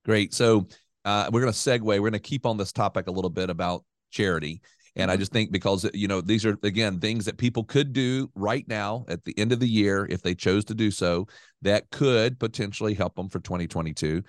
Great. 0.05 0.33
So 0.33 0.69
uh, 1.07 1.31
we're 1.33 1.41
going 1.41 1.53
to 1.53 1.59
segue. 1.59 1.83
We're 1.83 1.99
going 2.01 2.13
to 2.13 2.19
keep 2.19 2.45
on 2.45 2.57
this 2.57 2.73
topic 2.73 3.07
a 3.07 3.13
little 3.13 3.31
bit 3.31 3.49
about 3.49 3.85
charity. 4.11 4.61
And 4.97 5.11
I 5.11 5.15
mm-hmm. 5.15 5.21
just 5.21 5.33
think 5.33 5.53
because, 5.53 5.89
you 5.95 6.09
know, 6.09 6.21
these 6.21 6.45
are, 6.45 6.59
again, 6.63 6.99
things 6.99 7.25
that 7.27 7.39
people 7.39 7.65
could 7.65 7.93
do 7.93 8.31
right 8.35 8.67
now 8.67 9.05
at 9.09 9.25
the 9.25 9.39
end 9.39 9.53
of 9.53 9.61
the 9.61 9.69
year 9.69 10.07
if 10.11 10.23
they 10.23 10.35
chose 10.35 10.65
to 10.67 10.75
do 10.75 10.91
so 10.91 11.29
that 11.63 11.89
could 11.91 12.39
potentially 12.41 12.93
help 12.93 13.15
them 13.15 13.29
for 13.29 13.39
2022. 13.39 14.23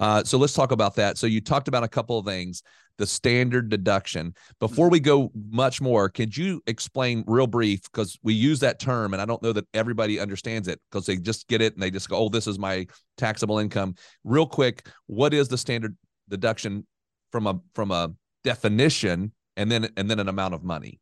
Uh, 0.00 0.24
so 0.24 0.38
let's 0.38 0.54
talk 0.54 0.72
about 0.72 0.96
that. 0.96 1.18
So 1.18 1.26
you 1.26 1.40
talked 1.40 1.68
about 1.68 1.84
a 1.84 1.88
couple 1.88 2.18
of 2.18 2.24
things 2.24 2.62
the 2.98 3.06
standard 3.06 3.68
deduction. 3.68 4.34
Before 4.58 4.88
we 4.88 5.00
go 5.00 5.30
much 5.50 5.80
more, 5.80 6.08
could 6.08 6.36
you 6.36 6.62
explain 6.66 7.24
real 7.26 7.46
brief 7.46 7.82
because 7.82 8.18
we 8.22 8.32
use 8.32 8.60
that 8.60 8.78
term 8.78 9.12
and 9.12 9.20
I 9.20 9.26
don't 9.26 9.42
know 9.42 9.52
that 9.52 9.66
everybody 9.74 10.18
understands 10.18 10.68
it 10.68 10.80
because 10.90 11.06
they 11.06 11.16
just 11.16 11.46
get 11.48 11.60
it 11.60 11.74
and 11.74 11.82
they 11.82 11.90
just 11.90 12.08
go, 12.08 12.16
"Oh, 12.16 12.28
this 12.28 12.46
is 12.46 12.58
my 12.58 12.86
taxable 13.16 13.58
income." 13.58 13.94
Real 14.24 14.46
quick, 14.46 14.88
what 15.06 15.34
is 15.34 15.48
the 15.48 15.58
standard 15.58 15.96
deduction 16.28 16.86
from 17.32 17.46
a 17.46 17.60
from 17.74 17.90
a 17.90 18.12
definition 18.44 19.32
and 19.56 19.70
then 19.70 19.88
and 19.96 20.10
then 20.10 20.20
an 20.20 20.28
amount 20.28 20.54
of 20.54 20.64
money? 20.64 21.00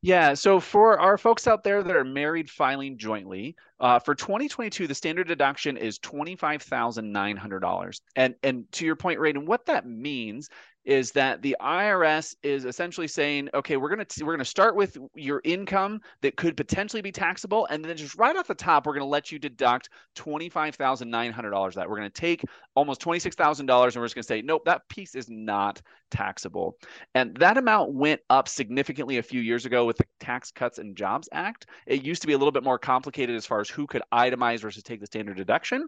Yeah. 0.00 0.34
So 0.34 0.60
for 0.60 1.00
our 1.00 1.18
folks 1.18 1.48
out 1.48 1.64
there 1.64 1.82
that 1.82 1.96
are 1.96 2.04
married 2.04 2.48
filing 2.48 2.98
jointly, 2.98 3.56
uh, 3.80 3.98
for 3.98 4.14
2022, 4.14 4.86
the 4.86 4.94
standard 4.94 5.26
deduction 5.26 5.76
is 5.76 5.98
$25,900. 5.98 8.00
And 8.14 8.36
and 8.44 8.70
to 8.72 8.86
your 8.86 8.94
point, 8.94 9.18
Radon, 9.18 9.46
what 9.46 9.66
that 9.66 9.88
means 9.88 10.50
is 10.88 11.12
that 11.12 11.42
the 11.42 11.54
IRS 11.60 12.34
is 12.42 12.64
essentially 12.64 13.06
saying, 13.06 13.50
okay, 13.52 13.76
we're 13.76 13.90
gonna 13.90 14.06
we're 14.22 14.32
gonna 14.32 14.44
start 14.44 14.74
with 14.74 14.96
your 15.14 15.42
income 15.44 16.00
that 16.22 16.34
could 16.36 16.56
potentially 16.56 17.02
be 17.02 17.12
taxable, 17.12 17.66
and 17.66 17.84
then 17.84 17.94
just 17.94 18.16
right 18.16 18.34
off 18.34 18.46
the 18.46 18.54
top, 18.54 18.86
we're 18.86 18.94
gonna 18.94 19.04
let 19.04 19.30
you 19.30 19.38
deduct 19.38 19.90
twenty 20.14 20.48
five 20.48 20.74
thousand 20.76 21.10
nine 21.10 21.30
hundred 21.30 21.50
dollars. 21.50 21.74
That 21.74 21.88
we're 21.90 21.96
gonna 21.96 22.08
take 22.08 22.42
almost 22.74 23.02
twenty 23.02 23.18
six 23.18 23.36
thousand 23.36 23.66
dollars, 23.66 23.94
and 23.94 24.00
we're 24.00 24.06
just 24.06 24.14
gonna 24.14 24.22
say, 24.22 24.40
nope, 24.40 24.64
that 24.64 24.88
piece 24.88 25.14
is 25.14 25.28
not 25.28 25.82
taxable. 26.10 26.78
And 27.14 27.36
that 27.36 27.58
amount 27.58 27.92
went 27.92 28.22
up 28.30 28.48
significantly 28.48 29.18
a 29.18 29.22
few 29.22 29.42
years 29.42 29.66
ago 29.66 29.84
with 29.84 29.98
the 29.98 30.04
Tax 30.20 30.50
Cuts 30.50 30.78
and 30.78 30.96
Jobs 30.96 31.28
Act. 31.32 31.66
It 31.86 32.02
used 32.02 32.22
to 32.22 32.26
be 32.26 32.32
a 32.32 32.38
little 32.38 32.50
bit 32.50 32.64
more 32.64 32.78
complicated 32.78 33.36
as 33.36 33.44
far 33.44 33.60
as 33.60 33.68
who 33.68 33.86
could 33.86 34.00
itemize 34.10 34.60
versus 34.60 34.82
take 34.82 35.00
the 35.00 35.06
standard 35.06 35.36
deduction, 35.36 35.86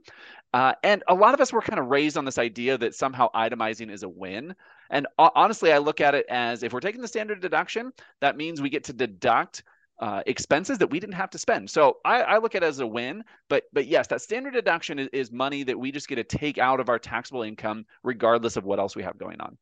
uh, 0.52 0.74
and 0.82 1.02
a 1.08 1.14
lot 1.14 1.32
of 1.32 1.40
us 1.40 1.54
were 1.54 1.62
kind 1.62 1.80
of 1.80 1.86
raised 1.86 2.18
on 2.18 2.26
this 2.26 2.36
idea 2.36 2.76
that 2.76 2.94
somehow 2.94 3.30
itemizing 3.34 3.90
is 3.90 4.02
a 4.02 4.08
win. 4.08 4.54
And 4.90 5.06
honestly, 5.18 5.72
I 5.72 5.78
look 5.78 6.00
at 6.00 6.14
it 6.14 6.26
as 6.28 6.62
if 6.62 6.72
we're 6.72 6.80
taking 6.80 7.00
the 7.00 7.08
standard 7.08 7.40
deduction, 7.40 7.92
that 8.20 8.36
means 8.36 8.60
we 8.60 8.70
get 8.70 8.84
to 8.84 8.92
deduct 8.92 9.62
uh, 10.00 10.22
expenses 10.26 10.78
that 10.78 10.90
we 10.90 10.98
didn't 10.98 11.14
have 11.14 11.30
to 11.30 11.38
spend. 11.38 11.68
So 11.68 11.98
I, 12.04 12.22
I, 12.22 12.38
look 12.38 12.54
at 12.54 12.62
it 12.62 12.66
as 12.66 12.80
a 12.80 12.86
win. 12.86 13.22
But 13.50 13.64
but 13.72 13.86
yes, 13.86 14.06
that 14.06 14.22
standard 14.22 14.54
deduction 14.54 14.98
is, 14.98 15.08
is 15.12 15.30
money 15.30 15.62
that 15.64 15.78
we 15.78 15.92
just 15.92 16.08
get 16.08 16.16
to 16.16 16.24
take 16.24 16.56
out 16.56 16.80
of 16.80 16.88
our 16.88 16.98
taxable 16.98 17.42
income, 17.42 17.84
regardless 18.02 18.56
of 18.56 18.64
what 18.64 18.78
else 18.78 18.96
we 18.96 19.02
have 19.02 19.18
going 19.18 19.40
on. 19.40 19.58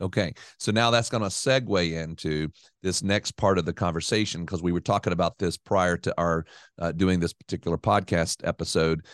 Okay. 0.00 0.34
So 0.58 0.72
now 0.72 0.90
that's 0.90 1.08
going 1.08 1.22
to 1.22 1.30
segue 1.30 1.92
into 1.92 2.48
this 2.82 3.02
next 3.02 3.36
part 3.36 3.58
of 3.58 3.64
the 3.64 3.72
conversation 3.72 4.44
because 4.44 4.62
we 4.62 4.72
were 4.72 4.80
talking 4.80 5.12
about 5.12 5.38
this 5.38 5.56
prior 5.56 5.96
to 5.98 6.14
our 6.18 6.44
uh, 6.78 6.92
doing 6.92 7.18
this 7.18 7.32
particular 7.32 7.78
podcast 7.78 8.46
episode. 8.46 9.06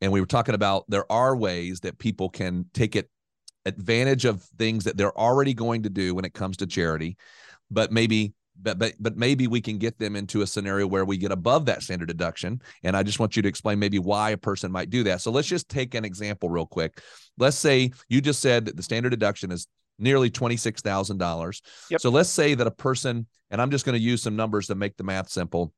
And 0.00 0.12
we 0.12 0.20
were 0.20 0.26
talking 0.26 0.54
about 0.54 0.84
there 0.88 1.10
are 1.10 1.34
ways 1.34 1.80
that 1.80 1.98
people 1.98 2.28
can 2.28 2.66
take 2.72 2.94
it 2.94 3.10
advantage 3.68 4.24
of 4.24 4.42
things 4.58 4.84
that 4.84 4.96
they're 4.96 5.16
already 5.18 5.54
going 5.54 5.82
to 5.84 5.90
do 5.90 6.14
when 6.14 6.24
it 6.24 6.34
comes 6.34 6.56
to 6.58 6.66
charity, 6.66 7.16
but 7.70 7.92
maybe 7.92 8.32
but, 8.60 8.78
but 8.78 8.94
but 8.98 9.16
maybe 9.16 9.46
we 9.46 9.60
can 9.60 9.78
get 9.78 9.98
them 10.00 10.16
into 10.16 10.42
a 10.42 10.46
scenario 10.46 10.86
where 10.86 11.04
we 11.04 11.16
get 11.16 11.30
above 11.30 11.66
that 11.66 11.82
standard 11.82 12.08
deduction. 12.08 12.60
And 12.82 12.96
i 12.96 13.04
just 13.04 13.20
want 13.20 13.36
you 13.36 13.42
to 13.42 13.48
explain 13.48 13.78
maybe 13.78 14.00
why 14.00 14.30
a 14.30 14.36
person 14.36 14.72
might 14.72 14.90
do 14.90 15.04
that. 15.04 15.20
So 15.20 15.30
let's 15.30 15.46
just 15.46 15.68
take 15.68 15.94
an 15.94 16.04
example 16.04 16.48
real 16.48 16.66
quick. 16.66 17.00
Let's 17.38 17.56
say 17.56 17.92
you 18.08 18.20
just 18.20 18.40
said 18.40 18.64
that 18.64 18.76
the 18.76 18.82
standard 18.82 19.10
deduction 19.10 19.52
is 19.52 19.68
nearly 19.98 20.30
$26000 20.30 21.60
yep. 21.90 22.00
so 22.00 22.10
let's 22.10 22.30
say 22.30 22.54
that 22.54 22.66
a 22.66 22.70
person 22.70 23.26
and 23.50 23.60
i'm 23.60 23.70
just 23.70 23.84
going 23.84 23.98
to 23.98 24.00
use 24.00 24.22
some 24.22 24.36
numbers 24.36 24.68
to 24.68 24.74
make 24.74 24.96
the 24.96 25.04
math 25.04 25.28
simple 25.28 25.72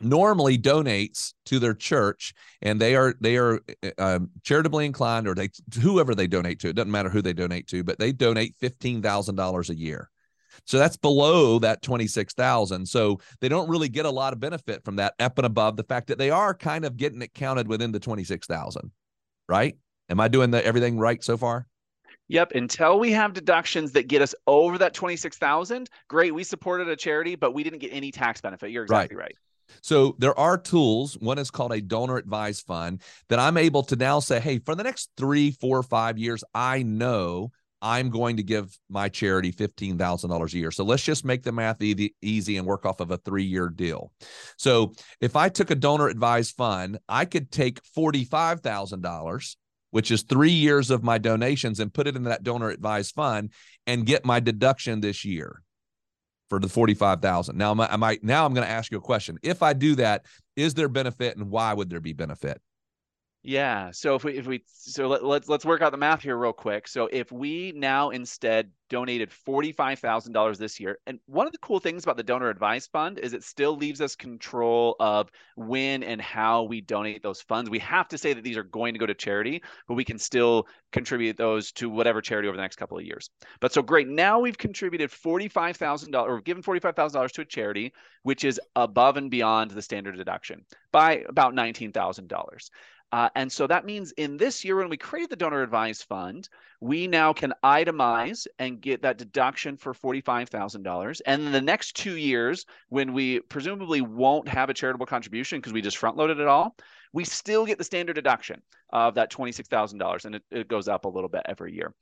normally 0.00 0.58
donates 0.58 1.34
to 1.46 1.58
their 1.58 1.74
church 1.74 2.32
and 2.62 2.80
they 2.80 2.94
are 2.94 3.14
they 3.20 3.36
are 3.36 3.60
um, 3.98 4.30
charitably 4.42 4.86
inclined 4.86 5.28
or 5.28 5.34
they 5.34 5.48
whoever 5.80 6.14
they 6.14 6.26
donate 6.26 6.60
to 6.60 6.68
it 6.68 6.74
doesn't 6.74 6.90
matter 6.90 7.08
who 7.08 7.22
they 7.22 7.32
donate 7.32 7.66
to 7.66 7.84
but 7.84 7.98
they 7.98 8.12
donate 8.12 8.54
$15000 8.60 9.68
a 9.68 9.74
year 9.74 10.10
so 10.64 10.78
that's 10.78 10.96
below 10.96 11.58
that 11.58 11.82
26,000 11.82 12.86
so 12.86 13.20
they 13.40 13.48
don't 13.48 13.68
really 13.68 13.88
get 13.88 14.06
a 14.06 14.10
lot 14.10 14.32
of 14.32 14.40
benefit 14.40 14.84
from 14.84 14.96
that 14.96 15.14
up 15.20 15.38
and 15.38 15.46
above 15.46 15.76
the 15.76 15.84
fact 15.84 16.06
that 16.08 16.18
they 16.18 16.30
are 16.30 16.54
kind 16.54 16.84
of 16.84 16.96
getting 16.96 17.22
it 17.22 17.34
counted 17.34 17.68
within 17.68 17.92
the 17.92 18.00
26,000 18.00 18.90
right 19.48 19.76
am 20.08 20.20
i 20.20 20.28
doing 20.28 20.50
the 20.50 20.64
everything 20.64 20.98
right 20.98 21.22
so 21.22 21.36
far 21.36 21.66
Yep. 22.30 22.52
Until 22.52 23.00
we 23.00 23.10
have 23.10 23.32
deductions 23.32 23.90
that 23.92 24.06
get 24.06 24.22
us 24.22 24.36
over 24.46 24.78
that 24.78 24.94
26,000, 24.94 25.90
great. 26.06 26.32
We 26.32 26.44
supported 26.44 26.88
a 26.88 26.94
charity, 26.94 27.34
but 27.34 27.54
we 27.54 27.64
didn't 27.64 27.80
get 27.80 27.92
any 27.92 28.12
tax 28.12 28.40
benefit. 28.40 28.70
You're 28.70 28.84
exactly 28.84 29.16
right. 29.16 29.24
right. 29.24 29.36
So 29.82 30.16
there 30.18 30.38
are 30.38 30.58
tools. 30.58 31.14
One 31.18 31.38
is 31.38 31.50
called 31.50 31.72
a 31.72 31.80
donor 31.80 32.16
advised 32.16 32.66
fund 32.66 33.02
that 33.28 33.38
I'm 33.38 33.56
able 33.56 33.82
to 33.84 33.96
now 33.96 34.20
say, 34.20 34.40
hey, 34.40 34.58
for 34.58 34.74
the 34.74 34.84
next 34.84 35.10
three, 35.16 35.50
four, 35.52 35.82
five 35.82 36.18
years, 36.18 36.44
I 36.54 36.82
know 36.82 37.50
I'm 37.82 38.10
going 38.10 38.36
to 38.36 38.42
give 38.42 38.78
my 38.90 39.08
charity 39.08 39.52
$15,000 39.52 40.52
a 40.52 40.56
year. 40.56 40.70
So 40.70 40.84
let's 40.84 41.02
just 41.02 41.24
make 41.24 41.42
the 41.42 41.52
math 41.52 41.82
easy, 41.82 42.56
and 42.56 42.66
work 42.66 42.84
off 42.84 43.00
of 43.00 43.10
a 43.10 43.16
three 43.16 43.44
year 43.44 43.68
deal. 43.68 44.12
So 44.58 44.92
if 45.20 45.34
I 45.34 45.48
took 45.48 45.70
a 45.70 45.74
donor 45.74 46.08
advised 46.08 46.56
fund, 46.56 46.98
I 47.08 47.24
could 47.24 47.50
take 47.50 47.80
$45,000 47.96 49.56
which 49.90 50.10
is 50.10 50.22
three 50.22 50.52
years 50.52 50.90
of 50.90 51.02
my 51.02 51.18
donations 51.18 51.80
and 51.80 51.92
put 51.92 52.06
it 52.06 52.16
in 52.16 52.24
that 52.24 52.42
donor 52.42 52.70
advised 52.70 53.14
fund 53.14 53.52
and 53.86 54.06
get 54.06 54.24
my 54.24 54.40
deduction 54.40 55.00
this 55.00 55.24
year 55.24 55.62
for 56.50 56.58
the 56.58 56.68
45,000. 56.68 57.56
Now 57.56 57.72
I 57.72 57.96
might 57.96 58.22
now 58.22 58.44
I'm 58.44 58.52
going 58.52 58.66
to 58.66 58.72
ask 58.72 58.92
you 58.92 58.98
a 58.98 59.00
question. 59.00 59.38
If 59.42 59.62
I 59.62 59.72
do 59.72 59.94
that, 59.94 60.26
is 60.56 60.74
there 60.74 60.88
benefit 60.88 61.36
and 61.36 61.50
why 61.50 61.72
would 61.72 61.88
there 61.88 62.00
be 62.00 62.12
benefit? 62.12 62.60
Yeah. 63.42 63.90
So 63.92 64.16
if 64.16 64.24
we 64.24 64.36
if 64.36 64.46
we 64.46 64.62
so 64.66 65.08
let, 65.08 65.24
let's 65.24 65.48
let's 65.48 65.64
work 65.64 65.80
out 65.80 65.92
the 65.92 65.98
math 65.98 66.22
here 66.22 66.36
real 66.36 66.52
quick. 66.52 66.86
So 66.86 67.08
if 67.10 67.32
we 67.32 67.72
now 67.74 68.10
instead 68.10 68.70
donated 68.90 69.30
$45,000 69.30 70.58
this 70.58 70.78
year. 70.78 70.98
And 71.06 71.18
one 71.26 71.46
of 71.46 71.52
the 71.52 71.58
cool 71.58 71.78
things 71.78 72.02
about 72.02 72.18
the 72.18 72.22
donor 72.22 72.50
advice 72.50 72.88
fund 72.88 73.18
is 73.18 73.32
it 73.32 73.44
still 73.44 73.76
leaves 73.76 74.00
us 74.00 74.16
control 74.16 74.96
of 75.00 75.30
when 75.54 76.02
and 76.02 76.20
how 76.20 76.64
we 76.64 76.82
donate 76.82 77.22
those 77.22 77.40
funds. 77.40 77.70
We 77.70 77.78
have 77.78 78.08
to 78.08 78.18
say 78.18 78.34
that 78.34 78.44
these 78.44 78.58
are 78.58 78.64
going 78.64 78.92
to 78.92 79.00
go 79.00 79.06
to 79.06 79.14
charity, 79.14 79.62
but 79.88 79.94
we 79.94 80.04
can 80.04 80.18
still 80.18 80.66
contribute 80.92 81.38
those 81.38 81.72
to 81.72 81.88
whatever 81.88 82.20
charity 82.20 82.48
over 82.48 82.56
the 82.56 82.62
next 82.62 82.76
couple 82.76 82.98
of 82.98 83.04
years. 83.04 83.30
But 83.60 83.72
so 83.72 83.80
great. 83.80 84.08
Now 84.08 84.40
we've 84.40 84.58
contributed 84.58 85.10
$45,000 85.10 86.14
or 86.14 86.40
given 86.40 86.62
$45,000 86.62 87.30
to 87.32 87.40
a 87.40 87.44
charity, 87.44 87.94
which 88.24 88.44
is 88.44 88.60
above 88.74 89.16
and 89.16 89.30
beyond 89.30 89.70
the 89.70 89.82
standard 89.82 90.16
deduction 90.16 90.66
by 90.92 91.24
about 91.28 91.54
$19,000. 91.54 92.70
Uh, 93.12 93.28
and 93.34 93.50
so 93.50 93.66
that 93.66 93.84
means 93.84 94.12
in 94.12 94.36
this 94.36 94.64
year, 94.64 94.76
when 94.76 94.88
we 94.88 94.96
create 94.96 95.28
the 95.30 95.36
donor 95.36 95.62
advised 95.62 96.04
fund, 96.04 96.48
we 96.80 97.08
now 97.08 97.32
can 97.32 97.52
itemize 97.64 98.46
and 98.58 98.80
get 98.80 99.02
that 99.02 99.18
deduction 99.18 99.76
for 99.76 99.92
$45,000. 99.92 101.20
And 101.26 101.42
in 101.42 101.52
the 101.52 101.60
next 101.60 101.96
two 101.96 102.16
years, 102.16 102.66
when 102.88 103.12
we 103.12 103.40
presumably 103.40 104.00
won't 104.00 104.48
have 104.48 104.70
a 104.70 104.74
charitable 104.74 105.06
contribution 105.06 105.58
because 105.58 105.72
we 105.72 105.82
just 105.82 105.96
front 105.96 106.16
loaded 106.16 106.38
it 106.38 106.46
all, 106.46 106.76
we 107.12 107.24
still 107.24 107.66
get 107.66 107.78
the 107.78 107.84
standard 107.84 108.14
deduction 108.14 108.62
of 108.92 109.16
that 109.16 109.32
$26,000. 109.32 110.24
And 110.24 110.36
it, 110.36 110.42
it 110.52 110.68
goes 110.68 110.86
up 110.86 111.04
a 111.04 111.08
little 111.08 111.28
bit 111.28 111.42
every 111.46 111.74
year. 111.74 111.92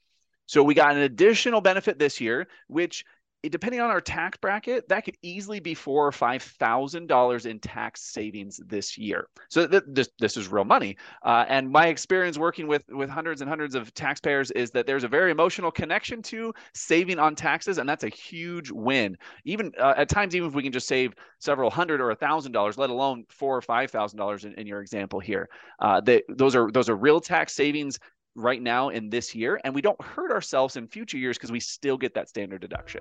So 0.45 0.62
we 0.62 0.75
got 0.75 0.93
an 0.97 1.03
additional 1.03 1.61
benefit 1.61 1.99
this 1.99 2.21
year, 2.23 2.49
which 2.69 3.05
depending 3.42 3.80
on 3.80 3.90
our 3.90 4.00
tax 4.00 4.37
bracket, 4.38 4.88
that 4.88 5.04
could 5.04 5.16
easily 5.23 5.61
be 5.61 5.75
four 5.75 6.07
or 6.07 6.12
five 6.12 6.42
thousand 6.42 7.07
dollars 7.07 7.47
in 7.47 7.61
tax 7.61 8.02
savings 8.02 8.61
this 8.66 8.99
year. 8.99 9.28
So 9.49 9.66
th- 9.66 9.85
this 9.87 10.09
this 10.18 10.37
is 10.37 10.49
real 10.49 10.64
money. 10.64 10.97
Uh, 11.25 11.45
and 11.49 11.71
my 11.71 11.87
experience 11.87 12.37
working 12.37 12.66
with 12.66 12.83
with 12.88 13.09
hundreds 13.09 13.40
and 13.40 13.49
hundreds 13.49 13.75
of 13.75 13.95
taxpayers 13.95 14.50
is 14.52 14.71
that 14.73 14.87
there's 14.87 15.04
a 15.04 15.09
very 15.09 15.30
emotional 15.30 15.71
connection 15.71 16.21
to 16.23 16.52
saving 16.75 17.18
on 17.18 17.35
taxes, 17.37 17.78
and 17.78 17.88
that's 17.88 18.04
a 18.04 18.09
huge 18.09 18.71
win. 18.71 19.16
Even 19.45 19.73
uh, 19.78 19.95
at 19.97 20.09
times, 20.09 20.35
even 20.35 20.49
if 20.49 20.54
we 20.54 20.62
can 20.62 20.73
just 20.73 20.88
save 20.88 21.14
several 21.38 21.71
hundred 21.71 22.00
or 22.00 22.11
a 22.11 22.16
thousand 22.16 22.52
dollars, 22.52 22.76
let 22.76 22.90
alone 22.90 23.25
four 23.28 23.57
or 23.57 23.62
five 23.62 23.90
thousand 23.90 24.18
dollars 24.18 24.45
in 24.45 24.66
your 24.66 24.80
example 24.80 25.21
here, 25.21 25.49
uh, 25.78 26.00
those 26.28 26.57
are 26.57 26.71
those 26.73 26.88
are 26.88 26.97
real 26.97 27.21
tax 27.21 27.54
savings 27.54 28.00
right 28.35 28.62
now 28.62 28.88
in 28.88 29.11
this 29.11 29.35
year, 29.35 29.61
and 29.64 29.75
we 29.75 29.83
don't 29.83 30.00
hurt 30.00 30.30
ourselves 30.30 30.76
in 30.76 30.87
future 30.87 31.18
years 31.18 31.37
because 31.37 31.52
we 31.52 31.61
still 31.61 31.97
get 31.97 32.14
that 32.14 32.28
standard 32.28 32.61
deduction. 32.61 33.00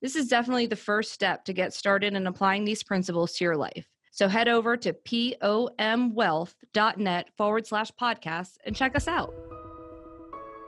this 0.00 0.16
is 0.16 0.28
definitely 0.28 0.66
the 0.66 0.76
first 0.76 1.12
step 1.12 1.44
to 1.44 1.52
get 1.52 1.74
started 1.74 2.14
in 2.14 2.26
applying 2.26 2.64
these 2.64 2.82
principles 2.82 3.34
to 3.34 3.44
your 3.44 3.56
life. 3.56 3.86
So 4.12 4.26
head 4.28 4.48
over 4.48 4.76
to 4.78 4.92
pomwealth.net 4.92 7.28
forward 7.36 7.66
slash 7.66 7.90
podcast 8.00 8.52
and 8.64 8.74
check 8.74 8.96
us 8.96 9.06
out. 9.08 9.34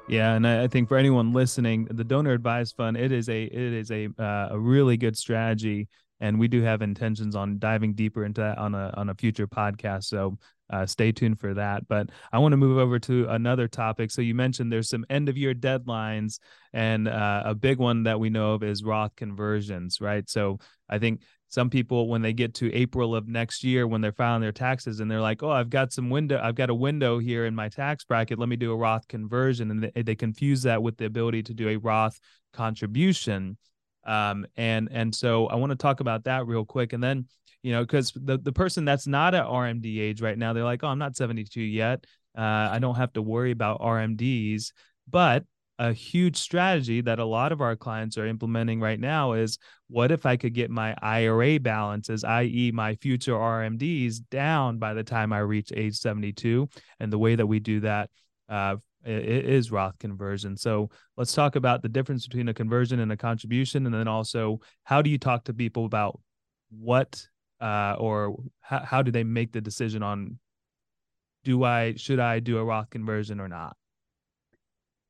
Yeah, 0.08 0.34
and 0.34 0.46
I, 0.46 0.68
think 0.68 0.88
for 0.88 0.96
anyone 0.96 1.32
listening, 1.32 1.88
the 1.90 2.04
donor 2.04 2.32
advised 2.32 2.76
fund 2.76 2.96
it 2.96 3.12
is 3.12 3.28
a 3.28 3.42
it 3.44 3.54
is 3.54 3.90
a 3.90 4.08
uh, 4.18 4.48
a 4.50 4.58
really 4.58 4.96
good 4.96 5.16
strategy, 5.16 5.88
and 6.20 6.38
we 6.38 6.48
do 6.48 6.62
have 6.62 6.82
intentions 6.82 7.36
on 7.36 7.58
diving 7.58 7.94
deeper 7.94 8.24
into 8.24 8.40
that 8.40 8.58
on 8.58 8.74
a 8.74 8.92
on 8.96 9.10
a 9.10 9.14
future 9.14 9.46
podcast. 9.46 10.04
So 10.04 10.38
uh, 10.72 10.86
stay 10.86 11.12
tuned 11.12 11.38
for 11.38 11.54
that. 11.54 11.86
But 11.86 12.08
I 12.32 12.38
want 12.38 12.52
to 12.52 12.56
move 12.56 12.78
over 12.78 12.98
to 13.00 13.28
another 13.28 13.68
topic. 13.68 14.10
So 14.10 14.22
you 14.22 14.34
mentioned 14.34 14.72
there's 14.72 14.88
some 14.88 15.04
end 15.10 15.28
of 15.28 15.36
year 15.36 15.54
deadlines, 15.54 16.38
and 16.72 17.06
uh, 17.06 17.42
a 17.44 17.54
big 17.54 17.78
one 17.78 18.04
that 18.04 18.18
we 18.18 18.30
know 18.30 18.54
of 18.54 18.62
is 18.62 18.82
Roth 18.82 19.14
conversions, 19.14 20.00
right? 20.00 20.28
So 20.28 20.58
I 20.88 20.98
think 20.98 21.20
some 21.48 21.68
people 21.68 22.08
when 22.08 22.22
they 22.22 22.32
get 22.32 22.54
to 22.54 22.72
April 22.72 23.14
of 23.14 23.28
next 23.28 23.62
year 23.62 23.86
when 23.86 24.00
they're 24.00 24.10
filing 24.10 24.40
their 24.40 24.52
taxes 24.52 25.00
and 25.00 25.10
they're 25.10 25.20
like, 25.20 25.42
"Oh, 25.42 25.50
I've 25.50 25.68
got 25.68 25.92
some 25.92 26.08
window, 26.08 26.40
I've 26.42 26.54
got 26.54 26.70
a 26.70 26.74
window 26.74 27.18
here 27.18 27.44
in 27.44 27.54
my 27.54 27.68
tax 27.68 28.04
bracket. 28.04 28.38
Let 28.38 28.48
me 28.48 28.56
do 28.56 28.72
a 28.72 28.76
Roth 28.76 29.06
conversion," 29.06 29.70
and 29.70 29.90
they, 29.94 30.02
they 30.02 30.14
confuse 30.14 30.62
that 30.62 30.82
with 30.82 30.96
the 30.96 31.04
ability 31.04 31.42
to 31.44 31.54
do 31.54 31.68
a 31.68 31.76
Roth 31.76 32.18
contribution. 32.54 33.58
Um, 34.04 34.46
and 34.56 34.88
and 34.90 35.14
so 35.14 35.46
I 35.46 35.56
want 35.56 35.70
to 35.70 35.76
talk 35.76 36.00
about 36.00 36.24
that 36.24 36.46
real 36.46 36.64
quick, 36.64 36.94
and 36.94 37.04
then 37.04 37.26
you 37.62 37.72
know, 37.72 37.82
because 37.82 38.12
the 38.14 38.38
the 38.38 38.52
person 38.52 38.84
that's 38.84 39.06
not 39.06 39.34
at 39.34 39.46
RMD 39.46 40.00
age 40.00 40.20
right 40.20 40.36
now, 40.36 40.52
they're 40.52 40.64
like, 40.64 40.82
"Oh, 40.82 40.88
I'm 40.88 40.98
not 40.98 41.16
72 41.16 41.60
yet. 41.60 42.04
Uh, 42.36 42.68
I 42.70 42.78
don't 42.78 42.96
have 42.96 43.12
to 43.14 43.22
worry 43.22 43.50
about 43.50 43.80
RMDs." 43.80 44.72
But 45.08 45.44
a 45.78 45.92
huge 45.92 46.36
strategy 46.36 47.00
that 47.00 47.18
a 47.18 47.24
lot 47.24 47.50
of 47.50 47.60
our 47.60 47.74
clients 47.74 48.16
are 48.18 48.26
implementing 48.26 48.80
right 48.80 49.00
now 49.00 49.32
is 49.32 49.58
what 49.88 50.12
if 50.12 50.26
I 50.26 50.36
could 50.36 50.54
get 50.54 50.70
my 50.70 50.94
IRA 51.02 51.58
balances, 51.58 52.24
i.e., 52.24 52.70
my 52.72 52.94
future 52.96 53.32
RMDs, 53.32 54.18
down 54.30 54.78
by 54.78 54.94
the 54.94 55.02
time 55.02 55.32
I 55.32 55.40
reach 55.40 55.72
age 55.74 55.96
72? 55.96 56.68
And 57.00 57.12
the 57.12 57.18
way 57.18 57.34
that 57.34 57.46
we 57.46 57.58
do 57.58 57.80
that 57.80 58.10
uh, 58.48 58.76
is 59.04 59.72
Roth 59.72 59.98
conversion. 59.98 60.56
So 60.56 60.90
let's 61.16 61.32
talk 61.32 61.56
about 61.56 61.82
the 61.82 61.88
difference 61.88 62.26
between 62.26 62.48
a 62.48 62.54
conversion 62.54 63.00
and 63.00 63.10
a 63.10 63.16
contribution. 63.16 63.86
And 63.86 63.94
then 63.94 64.08
also, 64.08 64.60
how 64.84 65.02
do 65.02 65.10
you 65.10 65.18
talk 65.18 65.44
to 65.44 65.54
people 65.54 65.84
about 65.84 66.20
what 66.70 67.26
uh, 67.62 67.96
or 67.98 68.36
how, 68.60 68.80
how 68.80 69.02
do 69.02 69.10
they 69.10 69.24
make 69.24 69.52
the 69.52 69.60
decision 69.60 70.02
on 70.02 70.38
do 71.44 71.64
I, 71.64 71.94
should 71.96 72.20
I 72.20 72.40
do 72.40 72.58
a 72.58 72.64
Roth 72.64 72.90
conversion 72.90 73.40
or 73.40 73.48
not? 73.48 73.76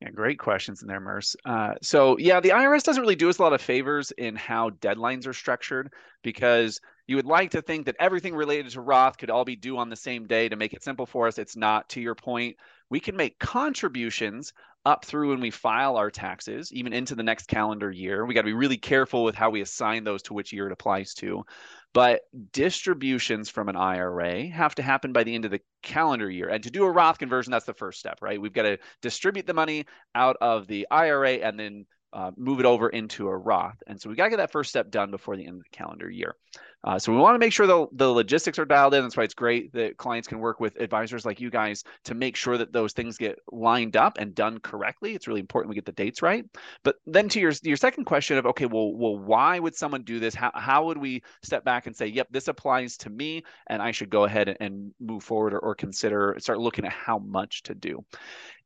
Yeah, 0.01 0.09
great 0.09 0.37
questions 0.37 0.81
in 0.81 0.87
there, 0.87 0.99
Murs. 0.99 1.35
Uh, 1.45 1.75
so 1.81 2.17
yeah, 2.17 2.39
the 2.39 2.49
IRS 2.49 2.83
doesn't 2.83 3.01
really 3.01 3.15
do 3.15 3.29
us 3.29 3.37
a 3.37 3.41
lot 3.41 3.53
of 3.53 3.61
favors 3.61 4.11
in 4.11 4.35
how 4.35 4.69
deadlines 4.69 5.25
are 5.27 5.33
structured 5.33 5.93
because 6.23 6.81
you 7.07 7.15
would 7.15 7.25
like 7.25 7.51
to 7.51 7.61
think 7.61 7.85
that 7.85 7.95
everything 7.99 8.35
related 8.35 8.71
to 8.71 8.81
Roth 8.81 9.17
could 9.17 9.29
all 9.29 9.45
be 9.45 9.55
due 9.55 9.77
on 9.77 9.89
the 9.89 9.95
same 9.95 10.27
day 10.27 10.49
to 10.49 10.55
make 10.55 10.73
it 10.73 10.83
simple 10.83 11.05
for 11.05 11.27
us. 11.27 11.37
It's 11.37 11.55
not. 11.55 11.87
To 11.89 12.01
your 12.01 12.15
point, 12.15 12.57
we 12.89 12.99
can 12.99 13.15
make 13.15 13.39
contributions 13.39 14.53
up 14.85 15.05
through 15.05 15.29
when 15.29 15.39
we 15.39 15.49
file 15.49 15.95
our 15.97 16.11
taxes, 16.11 16.71
even 16.73 16.93
into 16.93 17.15
the 17.15 17.23
next 17.23 17.47
calendar 17.47 17.89
year. 17.89 18.25
We 18.25 18.33
got 18.33 18.41
to 18.41 18.45
be 18.47 18.53
really 18.53 18.77
careful 18.77 19.23
with 19.23 19.35
how 19.35 19.49
we 19.49 19.61
assign 19.61 20.03
those 20.03 20.21
to 20.23 20.33
which 20.33 20.51
year 20.51 20.67
it 20.67 20.73
applies 20.73 21.13
to. 21.15 21.45
But 21.93 22.21
distributions 22.51 23.49
from 23.49 23.69
an 23.69 23.75
IRA 23.75 24.47
have 24.47 24.75
to 24.75 24.83
happen 24.83 25.13
by 25.13 25.23
the 25.23 25.35
end 25.35 25.45
of 25.45 25.51
the 25.51 25.61
calendar 25.83 26.29
year. 26.29 26.49
And 26.49 26.63
to 26.63 26.71
do 26.71 26.83
a 26.83 26.91
Roth 26.91 27.19
conversion, 27.19 27.51
that's 27.51 27.65
the 27.65 27.73
first 27.73 27.99
step, 27.99 28.19
right? 28.21 28.41
We've 28.41 28.51
got 28.51 28.63
to 28.63 28.77
distribute 29.01 29.45
the 29.45 29.53
money 29.53 29.85
out 30.15 30.35
of 30.41 30.67
the 30.67 30.87
IRA 30.89 31.33
and 31.33 31.59
then 31.59 31.85
uh, 32.11 32.31
move 32.35 32.59
it 32.59 32.65
over 32.65 32.89
into 32.89 33.27
a 33.27 33.37
Roth. 33.37 33.81
And 33.87 33.99
so 33.99 34.09
we 34.09 34.15
got 34.15 34.25
to 34.25 34.29
get 34.31 34.37
that 34.37 34.51
first 34.51 34.69
step 34.69 34.91
done 34.91 35.11
before 35.11 35.35
the 35.35 35.45
end 35.45 35.57
of 35.57 35.63
the 35.63 35.77
calendar 35.77 36.09
year. 36.09 36.35
Uh, 36.83 36.99
so 36.99 37.13
we 37.13 37.17
want 37.17 37.33
to 37.35 37.39
make 37.39 37.53
sure 37.53 37.65
the, 37.65 37.87
the 37.93 38.07
logistics 38.07 38.59
are 38.59 38.65
dialed 38.65 38.93
in. 38.93 39.01
That's 39.01 39.15
why 39.15 39.23
it's 39.23 39.33
great 39.33 39.71
that 39.71 39.97
clients 39.97 40.27
can 40.27 40.39
work 40.39 40.59
with 40.59 40.75
advisors 40.81 41.25
like 41.25 41.39
you 41.39 41.49
guys 41.49 41.83
to 42.03 42.13
make 42.13 42.35
sure 42.35 42.57
that 42.57 42.73
those 42.73 42.91
things 42.91 43.17
get 43.17 43.39
lined 43.51 43.95
up 43.95 44.17
and 44.19 44.35
done 44.35 44.59
correctly. 44.59 45.13
It's 45.13 45.27
really 45.27 45.39
important 45.39 45.69
we 45.69 45.75
get 45.75 45.85
the 45.85 45.93
dates 45.93 46.21
right. 46.21 46.45
But 46.83 46.97
then 47.05 47.29
to 47.29 47.39
your 47.39 47.53
your 47.63 47.77
second 47.77 48.03
question 48.05 48.37
of 48.37 48.45
okay, 48.47 48.65
well, 48.65 48.93
well, 48.93 49.17
why 49.17 49.59
would 49.59 49.75
someone 49.75 50.03
do 50.03 50.19
this? 50.19 50.35
How 50.35 50.51
how 50.53 50.85
would 50.85 50.97
we 50.97 51.23
step 51.41 51.63
back 51.63 51.87
and 51.87 51.95
say, 51.95 52.07
yep, 52.07 52.27
this 52.31 52.49
applies 52.49 52.97
to 52.97 53.09
me, 53.09 53.43
and 53.67 53.81
I 53.81 53.91
should 53.91 54.09
go 54.09 54.25
ahead 54.25 54.49
and, 54.49 54.57
and 54.59 54.91
move 54.99 55.23
forward 55.23 55.53
or, 55.53 55.59
or 55.59 55.75
consider 55.75 56.35
start 56.39 56.59
looking 56.59 56.85
at 56.85 56.91
how 56.91 57.19
much 57.19 57.63
to 57.63 57.75
do. 57.75 58.03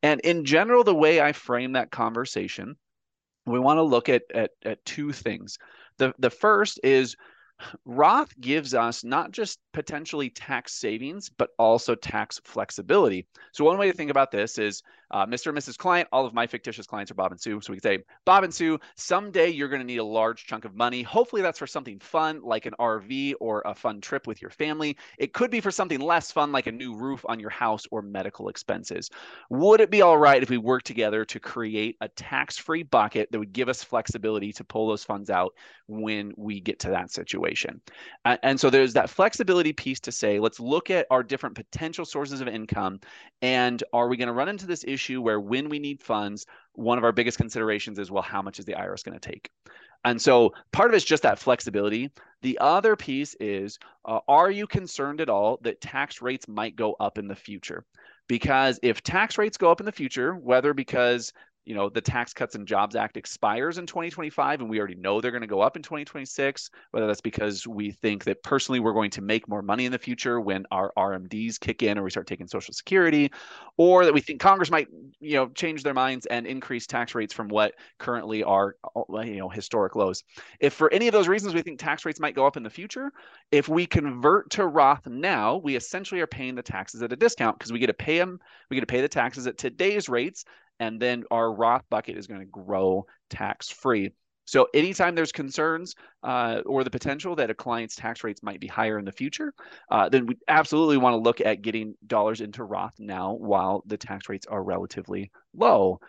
And 0.01 0.19
in 0.21 0.43
general, 0.43 0.83
the 0.83 0.95
way 0.95 1.21
I 1.21 1.33
frame 1.33 1.73
that 1.73 1.91
conversation 1.91 2.77
we 3.45 3.59
want 3.59 3.77
to 3.77 3.83
look 3.83 4.09
at, 4.09 4.23
at, 4.33 4.51
at 4.65 4.83
two 4.85 5.13
things. 5.13 5.57
The, 5.97 6.13
the 6.19 6.29
first 6.29 6.79
is 6.83 7.15
Roth 7.85 8.39
gives 8.39 8.73
us 8.73 9.03
not 9.03 9.31
just 9.31 9.59
potentially 9.73 10.29
tax 10.29 10.73
savings, 10.73 11.29
but 11.29 11.49
also 11.57 11.95
tax 11.95 12.39
flexibility. 12.43 13.27
So, 13.51 13.65
one 13.65 13.77
way 13.77 13.89
to 13.89 13.97
think 13.97 14.11
about 14.11 14.31
this 14.31 14.57
is 14.57 14.83
uh, 15.11 15.25
Mr. 15.25 15.47
and 15.47 15.57
Mrs. 15.57 15.77
Client, 15.77 16.09
all 16.11 16.25
of 16.25 16.33
my 16.33 16.45
fictitious 16.45 16.85
clients 16.85 17.11
are 17.11 17.15
Bob 17.15 17.31
and 17.31 17.41
Sue. 17.41 17.59
So, 17.61 17.71
we 17.71 17.77
can 17.77 17.83
say, 17.83 18.03
Bob 18.25 18.43
and 18.43 18.53
Sue, 18.53 18.79
someday 18.95 19.49
you're 19.49 19.69
going 19.69 19.81
to 19.81 19.87
need 19.87 19.97
a 19.97 20.03
large 20.03 20.45
chunk 20.45 20.65
of 20.65 20.75
money. 20.75 21.01
Hopefully, 21.01 21.41
that's 21.41 21.59
for 21.59 21.67
something 21.67 21.99
fun 21.99 22.41
like 22.43 22.65
an 22.65 22.73
RV 22.79 23.35
or 23.39 23.63
a 23.65 23.73
fun 23.73 24.01
trip 24.01 24.27
with 24.27 24.41
your 24.41 24.51
family. 24.51 24.97
It 25.17 25.33
could 25.33 25.49
be 25.49 25.61
for 25.61 25.71
something 25.71 25.99
less 25.99 26.31
fun 26.31 26.51
like 26.51 26.67
a 26.67 26.71
new 26.71 26.95
roof 26.95 27.25
on 27.27 27.39
your 27.39 27.49
house 27.49 27.83
or 27.91 28.01
medical 28.01 28.49
expenses. 28.49 29.09
Would 29.49 29.81
it 29.81 29.91
be 29.91 30.01
all 30.01 30.17
right 30.17 30.43
if 30.43 30.49
we 30.49 30.57
work 30.57 30.83
together 30.83 31.25
to 31.25 31.39
create 31.39 31.97
a 32.01 32.07
tax 32.09 32.57
free 32.57 32.83
bucket 32.83 33.31
that 33.31 33.39
would 33.39 33.53
give 33.53 33.69
us 33.69 33.83
flexibility 33.83 34.53
to 34.53 34.63
pull 34.63 34.87
those 34.87 35.03
funds 35.03 35.29
out 35.29 35.53
when 35.87 36.33
we 36.37 36.59
get 36.59 36.79
to 36.79 36.89
that 36.89 37.11
situation? 37.11 37.46
And 38.25 38.59
so, 38.59 38.69
there's 38.69 38.93
that 38.93 39.09
flexibility 39.09 39.73
piece 39.73 39.99
to 40.01 40.11
say, 40.11 40.39
let's 40.39 40.59
look 40.59 40.89
at 40.89 41.07
our 41.09 41.23
different 41.23 41.55
potential 41.55 42.05
sources 42.05 42.41
of 42.41 42.47
income. 42.47 42.99
And 43.41 43.83
are 43.93 44.07
we 44.07 44.17
going 44.17 44.27
to 44.27 44.33
run 44.33 44.49
into 44.49 44.65
this 44.65 44.83
issue 44.87 45.21
where 45.21 45.39
when 45.39 45.69
we 45.69 45.79
need 45.79 46.01
funds, 46.01 46.45
one 46.73 46.97
of 46.97 47.03
our 47.03 47.11
biggest 47.11 47.37
considerations 47.37 47.99
is, 47.99 48.11
well, 48.11 48.23
how 48.23 48.41
much 48.41 48.59
is 48.59 48.65
the 48.65 48.73
IRS 48.73 49.03
going 49.03 49.17
to 49.19 49.31
take? 49.31 49.49
And 50.05 50.21
so 50.21 50.53
part 50.71 50.89
of 50.89 50.95
it's 50.95 51.05
just 51.05 51.23
that 51.23 51.39
flexibility. 51.39 52.11
The 52.41 52.57
other 52.59 52.95
piece 52.95 53.35
is, 53.39 53.79
uh, 54.05 54.19
are 54.27 54.51
you 54.51 54.67
concerned 54.67 55.21
at 55.21 55.29
all 55.29 55.59
that 55.63 55.81
tax 55.81 56.21
rates 56.21 56.47
might 56.47 56.75
go 56.75 56.95
up 56.99 57.17
in 57.17 57.27
the 57.27 57.35
future? 57.35 57.83
Because 58.27 58.79
if 58.83 59.01
tax 59.01 59.37
rates 59.37 59.57
go 59.57 59.71
up 59.71 59.79
in 59.79 59.85
the 59.85 59.91
future, 59.91 60.35
whether 60.35 60.73
because 60.73 61.33
you 61.67 61.75
know 61.75 61.89
the 61.89 62.01
tax 62.01 62.33
cuts 62.33 62.55
and 62.55 62.65
jobs 62.65 62.95
act 62.95 63.17
expires 63.17 63.77
in 63.77 63.85
2025 63.85 64.61
and 64.61 64.69
we 64.69 64.79
already 64.79 64.95
know 64.95 65.19
they're 65.19 65.31
going 65.31 65.41
to 65.41 65.47
go 65.47 65.59
up 65.59 65.75
in 65.75 65.83
2026 65.83 66.69
whether 66.91 67.05
that's 67.05 67.21
because 67.21 67.67
we 67.67 67.91
think 67.91 68.23
that 68.23 68.41
personally 68.41 68.79
we're 68.79 68.93
going 68.93 69.11
to 69.11 69.21
make 69.21 69.47
more 69.49 69.61
money 69.61 69.85
in 69.85 69.91
the 69.91 69.99
future 69.99 70.39
when 70.39 70.65
our 70.71 70.93
rmds 70.97 71.59
kick 71.59 71.83
in 71.83 71.97
or 71.97 72.03
we 72.03 72.09
start 72.09 72.25
taking 72.25 72.47
social 72.47 72.73
security 72.73 73.29
or 73.75 74.05
that 74.05 74.13
we 74.13 74.21
think 74.21 74.39
congress 74.39 74.71
might 74.71 74.87
you 75.19 75.35
know 75.35 75.49
change 75.49 75.83
their 75.83 75.93
minds 75.93 76.25
and 76.27 76.47
increase 76.47 76.87
tax 76.87 77.13
rates 77.13 77.33
from 77.33 77.49
what 77.49 77.73
currently 77.97 78.43
are 78.43 78.75
uh, 78.95 79.19
you 79.21 79.37
know 79.37 79.49
historic 79.49 79.95
lows. 79.95 80.23
If 80.59 80.73
for 80.73 80.91
any 80.93 81.07
of 81.07 81.11
those 81.11 81.27
reasons 81.27 81.53
we 81.53 81.61
think 81.61 81.79
tax 81.79 82.05
rates 82.05 82.19
might 82.19 82.35
go 82.35 82.45
up 82.45 82.57
in 82.57 82.63
the 82.63 82.69
future 82.69 83.11
if 83.51 83.67
we 83.67 83.85
convert 83.85 84.49
to 84.51 84.67
roth 84.67 85.05
now 85.07 85.57
we 85.57 85.75
essentially 85.75 86.21
are 86.21 86.27
paying 86.27 86.55
the 86.55 86.63
taxes 86.63 87.01
at 87.01 87.11
a 87.11 87.15
discount 87.15 87.57
because 87.57 87.71
we 87.71 87.79
get 87.79 87.87
to 87.87 87.93
pay 87.93 88.17
them 88.17 88.39
we 88.69 88.75
get 88.75 88.81
to 88.81 88.87
pay 88.87 89.01
the 89.01 89.07
taxes 89.07 89.47
at 89.47 89.57
today's 89.57 90.07
rates 90.07 90.45
and 90.79 90.99
then 91.01 91.23
our 91.31 91.51
Roth 91.51 91.83
bucket 91.89 92.17
is 92.17 92.27
going 92.27 92.41
to 92.41 92.45
grow 92.45 93.05
tax 93.29 93.69
free. 93.69 94.11
So 94.45 94.67
anytime 94.73 95.13
there's 95.13 95.33
concerns 95.33 95.93
uh, 96.23 96.61
or 96.65 96.85
the 96.85 96.89
potential 96.89 97.35
that 97.35 97.49
a 97.49 97.53
client's 97.53 97.95
tax 97.95 98.23
rates 98.23 98.41
might 98.41 98.61
be 98.61 98.67
higher 98.67 98.97
in 98.97 99.03
the 99.03 99.11
future, 99.11 99.53
uh, 99.91 100.07
then 100.07 100.25
we 100.25 100.37
absolutely 100.47 100.95
want 100.95 101.13
to 101.15 101.17
look 101.17 101.41
at 101.41 101.61
getting 101.61 101.95
dollars 102.07 102.39
into 102.39 102.63
Roth 102.63 102.93
now 102.97 103.33
while 103.33 103.83
the 103.85 103.97
tax 103.97 104.29
rates 104.29 104.47
are 104.47 104.63
relatively 104.63 105.31
low. 105.53 105.99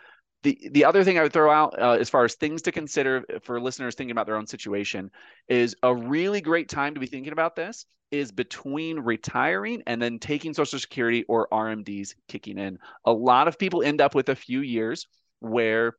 The, 0.45 0.69
the 0.71 0.85
other 0.85 1.03
thing 1.03 1.19
I 1.19 1.23
would 1.23 1.33
throw 1.33 1.51
out 1.51 1.81
uh, 1.81 1.97
as 1.99 2.09
far 2.09 2.25
as 2.25 2.35
things 2.35 2.63
to 2.63 2.73
consider 2.73 3.25
for 3.43 3.61
listeners 3.61 3.95
thinking 3.95 4.13
about 4.13 4.27
their 4.27 4.37
own 4.37 4.47
situation 4.47 5.11
is 5.49 5.75
a 5.83 5.95
really 5.95 6.41
great 6.41 6.69
time 6.69 6.95
to 6.95 7.01
be 7.01 7.07
thinking 7.07 7.33
about 7.33 7.57
this 7.57 7.87
is 8.11 8.33
between 8.33 9.01
retiring 9.01 9.83
and 9.87 10.01
then 10.01 10.19
taking 10.19 10.55
Social 10.55 10.79
Security 10.79 11.25
or 11.25 11.49
RMDs 11.53 12.15
kicking 12.29 12.59
in. 12.59 12.79
A 13.05 13.13
lot 13.13 13.49
of 13.49 13.59
people 13.59 13.83
end 13.83 14.01
up 14.01 14.15
with 14.15 14.29
a 14.29 14.35
few 14.37 14.61
years 14.61 15.07
where 15.41 15.95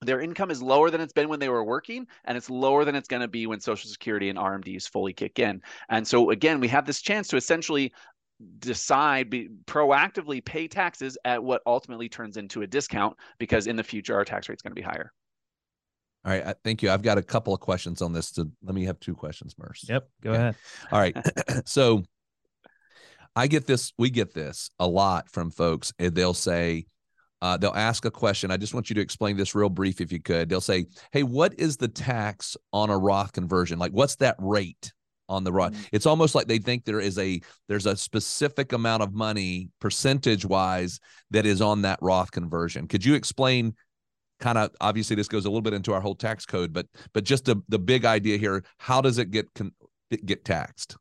their 0.00 0.20
income 0.20 0.50
is 0.50 0.62
lower 0.62 0.90
than 0.90 1.00
it's 1.00 1.12
been 1.12 1.28
when 1.28 1.40
they 1.40 1.48
were 1.48 1.64
working 1.64 2.06
and 2.24 2.36
it's 2.36 2.50
lower 2.50 2.84
than 2.84 2.94
it's 2.94 3.08
going 3.08 3.22
to 3.22 3.28
be 3.28 3.46
when 3.46 3.60
social 3.60 3.90
security 3.90 4.28
and 4.28 4.38
rmds 4.38 4.88
fully 4.88 5.12
kick 5.12 5.38
in 5.38 5.62
and 5.88 6.06
so 6.06 6.30
again 6.30 6.60
we 6.60 6.68
have 6.68 6.84
this 6.84 7.00
chance 7.00 7.28
to 7.28 7.36
essentially 7.36 7.92
decide 8.58 9.30
be 9.30 9.48
proactively 9.66 10.44
pay 10.44 10.66
taxes 10.66 11.16
at 11.24 11.42
what 11.42 11.62
ultimately 11.66 12.08
turns 12.08 12.36
into 12.36 12.62
a 12.62 12.66
discount 12.66 13.16
because 13.38 13.66
in 13.66 13.76
the 13.76 13.82
future 13.82 14.14
our 14.14 14.24
tax 14.24 14.48
rate 14.48 14.56
is 14.56 14.62
going 14.62 14.72
to 14.72 14.74
be 14.74 14.82
higher 14.82 15.12
all 16.24 16.32
right, 16.32 16.56
thank 16.64 16.82
you. 16.82 16.90
I've 16.90 17.02
got 17.02 17.18
a 17.18 17.22
couple 17.22 17.52
of 17.52 17.60
questions 17.60 18.00
on 18.00 18.14
this. 18.14 18.32
To 18.32 18.50
let 18.62 18.74
me 18.74 18.86
have 18.86 18.98
two 18.98 19.14
questions, 19.14 19.54
Murs. 19.58 19.84
Yep, 19.86 20.08
go 20.22 20.30
okay. 20.30 20.38
ahead. 20.38 20.56
All 20.90 20.98
right, 20.98 21.16
so 21.66 22.02
I 23.36 23.46
get 23.46 23.66
this. 23.66 23.92
We 23.98 24.08
get 24.08 24.32
this 24.32 24.70
a 24.78 24.86
lot 24.86 25.28
from 25.28 25.50
folks, 25.50 25.92
and 25.98 26.14
they'll 26.14 26.32
say, 26.32 26.86
uh, 27.42 27.58
they'll 27.58 27.74
ask 27.74 28.06
a 28.06 28.10
question. 28.10 28.50
I 28.50 28.56
just 28.56 28.72
want 28.72 28.88
you 28.88 28.94
to 28.94 29.02
explain 29.02 29.36
this 29.36 29.54
real 29.54 29.68
brief, 29.68 30.00
if 30.00 30.12
you 30.12 30.20
could. 30.20 30.48
They'll 30.48 30.62
say, 30.62 30.86
"Hey, 31.12 31.24
what 31.24 31.52
is 31.58 31.76
the 31.76 31.88
tax 31.88 32.56
on 32.72 32.88
a 32.88 32.96
Roth 32.96 33.32
conversion? 33.32 33.78
Like, 33.78 33.92
what's 33.92 34.16
that 34.16 34.36
rate?" 34.38 34.94
On 35.28 35.44
the 35.44 35.52
Roth. 35.52 35.72
Mm-hmm. 35.72 35.82
It's 35.92 36.06
almost 36.06 36.34
like 36.34 36.46
they 36.46 36.58
think 36.58 36.84
there 36.84 37.00
is 37.00 37.18
a 37.18 37.40
there's 37.68 37.86
a 37.86 37.96
specific 37.96 38.72
amount 38.72 39.02
of 39.02 39.14
money 39.14 39.70
percentage 39.80 40.44
wise 40.44 41.00
that 41.30 41.46
is 41.46 41.60
on 41.60 41.82
that 41.82 41.98
Roth 42.02 42.30
conversion. 42.30 42.88
Could 42.88 43.04
you 43.04 43.14
explain 43.14 43.74
kind 44.40 44.58
of 44.58 44.70
obviously 44.80 45.16
this 45.16 45.28
goes 45.28 45.44
a 45.44 45.48
little 45.48 45.62
bit 45.62 45.74
into 45.74 45.92
our 45.92 46.00
whole 46.00 46.14
tax 46.14 46.44
code, 46.44 46.72
but 46.72 46.86
but 47.12 47.24
just 47.24 47.44
the 47.44 47.56
the 47.68 47.78
big 47.78 48.04
idea 48.04 48.36
here, 48.36 48.64
how 48.78 49.00
does 49.00 49.18
it 49.18 49.30
get 49.30 49.48
get 50.24 50.44
taxed? 50.44 50.96